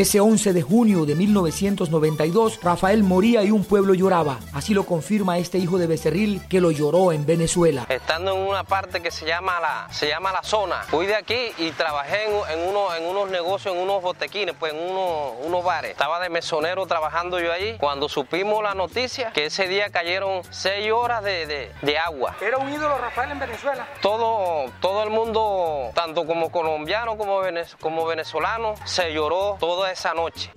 Ese 0.00 0.18
11 0.18 0.54
de 0.54 0.62
junio 0.62 1.04
de 1.04 1.14
1992, 1.14 2.60
Rafael 2.62 3.02
moría 3.02 3.42
y 3.42 3.50
un 3.50 3.64
pueblo 3.64 3.92
lloraba. 3.92 4.38
Así 4.54 4.72
lo 4.72 4.84
confirma 4.86 5.36
este 5.36 5.58
hijo 5.58 5.76
de 5.76 5.86
Becerril 5.86 6.40
que 6.48 6.58
lo 6.62 6.70
lloró 6.70 7.12
en 7.12 7.26
Venezuela. 7.26 7.84
estando 7.90 8.32
en 8.34 8.48
una 8.48 8.64
parte 8.64 9.02
que 9.02 9.10
se 9.10 9.26
llama 9.26 9.60
la, 9.60 9.88
se 9.92 10.08
llama 10.08 10.32
la 10.32 10.42
zona. 10.42 10.84
Fui 10.88 11.04
de 11.04 11.14
aquí 11.16 11.52
y 11.58 11.70
trabajé 11.72 12.24
en, 12.24 12.60
en 12.60 12.68
unos, 12.70 12.94
en 12.96 13.04
unos 13.10 13.28
negocios, 13.30 13.74
en 13.74 13.82
unos 13.82 14.00
botequines, 14.02 14.54
pues 14.58 14.72
en 14.72 14.78
unos, 14.90 15.32
unos 15.44 15.62
bares. 15.62 15.90
Estaba 15.90 16.18
de 16.18 16.30
mesonero 16.30 16.86
trabajando 16.86 17.38
yo 17.38 17.52
allí. 17.52 17.76
Cuando 17.76 18.08
supimos 18.08 18.62
la 18.62 18.72
noticia 18.74 19.32
que 19.34 19.44
ese 19.44 19.68
día 19.68 19.90
cayeron 19.90 20.40
seis 20.48 20.90
horas 20.92 21.22
de, 21.22 21.46
de- 21.46 21.72
de 21.82 21.98
agua. 21.98 22.36
Era 22.40 22.56
un 22.56 22.72
ídolo 22.72 22.96
Rafael 22.96 23.32
en 23.32 23.38
Venezuela. 23.38 23.86
Todo, 24.00 24.70
todo 24.80 25.02
el 25.02 25.10
mundo, 25.10 25.90
tanto 25.94 26.24
como 26.26 26.50
colombiano 26.50 27.18
como, 27.18 27.42
venez- 27.42 27.76
como 27.78 28.06
venezolano, 28.06 28.76
se 28.86 29.12
lloró 29.12 29.58
esa 29.90 30.14
noche. 30.14 30.50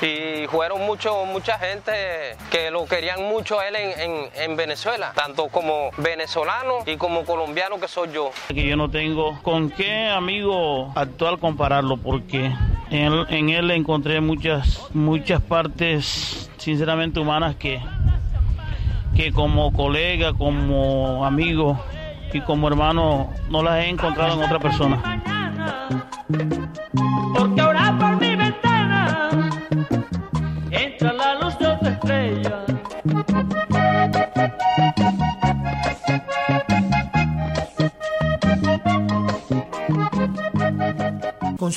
Y 0.00 0.46
fueron 0.46 0.86
mucho, 0.86 1.24
mucha 1.24 1.58
gente 1.58 1.90
que 2.52 2.70
lo 2.70 2.86
querían 2.86 3.24
mucho 3.24 3.58
a 3.58 3.66
él 3.66 3.74
en, 3.74 4.00
en- 4.00 4.30
en 4.50 4.56
Venezuela, 4.56 5.10
tanto 5.12 5.48
como 5.48 5.90
venezolano 5.96 6.74
y 6.86 6.96
como 6.96 7.24
colombiano 7.24 7.80
que 7.80 7.88
soy 7.88 8.12
yo. 8.12 8.30
que 8.48 8.64
yo 8.68 8.76
no 8.76 8.88
tengo 8.88 9.36
con 9.42 9.70
qué 9.70 10.08
amigo 10.08 10.92
actual 10.94 11.40
compararlo 11.40 11.96
porque 11.96 12.44
en 12.90 13.12
él, 13.12 13.26
en 13.30 13.48
él 13.48 13.70
encontré 13.72 14.20
muchas 14.20 14.82
muchas 14.94 15.42
partes 15.42 16.48
sinceramente 16.58 17.18
humanas 17.18 17.56
que 17.56 17.80
que 19.16 19.32
como 19.32 19.72
colega 19.72 20.32
como 20.32 21.26
amigo 21.26 21.76
y 22.32 22.40
como 22.42 22.68
hermano 22.68 23.32
no 23.50 23.64
las 23.64 23.80
he 23.84 23.88
encontrado 23.88 24.34
en 24.34 24.44
otra 24.44 24.60
persona 24.60 25.02
Porque 27.36 27.60
ahora 27.60 27.97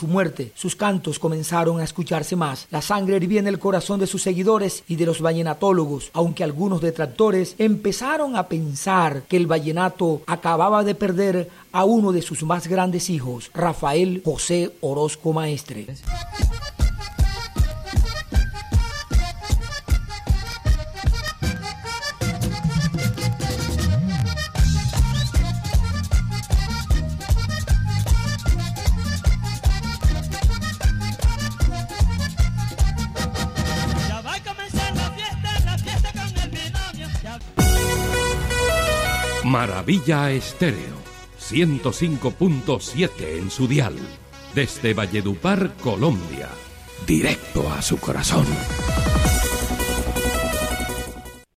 su 0.02 0.08
muerte, 0.08 0.52
sus 0.56 0.76
cantos 0.76 1.20
comenzaron 1.20 1.80
a 1.80 1.84
escucharse 1.84 2.36
más. 2.36 2.66
La 2.72 2.82
sangre 2.82 3.18
hervía 3.18 3.40
en 3.40 3.46
el 3.46 3.60
corazón 3.60 4.00
de 4.00 4.08
sus 4.08 4.24
seguidores 4.24 4.84
y 4.88 4.96
de 4.96 5.06
los 5.06 5.22
vallenatólogos, 5.22 6.10
aunque 6.14 6.44
algunos 6.44 6.82
detractores 6.82 7.54
empezaron 7.60 8.36
a 8.36 8.48
pensar 8.48 9.22
que 9.30 9.38
el 9.38 9.46
vallenato 9.46 10.24
acababa 10.26 10.84
de 10.84 10.96
perder 10.96 11.52
a 11.72 11.86
uno 11.86 12.12
de 12.12 12.24
sus 12.24 12.42
más 12.42 12.66
grandes 12.68 13.12
hijos, 13.12 13.52
Rafael 13.54 14.24
José 14.26 14.72
Orozco 14.82 15.34
Maestre. 15.34 15.86
Maravilla 39.62 40.32
Estéreo, 40.32 40.98
105.7 41.40 43.38
en 43.38 43.52
su 43.52 43.68
dial. 43.68 43.94
Desde 44.56 44.96
Valledupar, 44.96 45.76
Colombia. 45.84 46.50
Directo 47.06 47.72
a 47.72 47.80
su 47.84 47.98
corazón. 47.98 48.48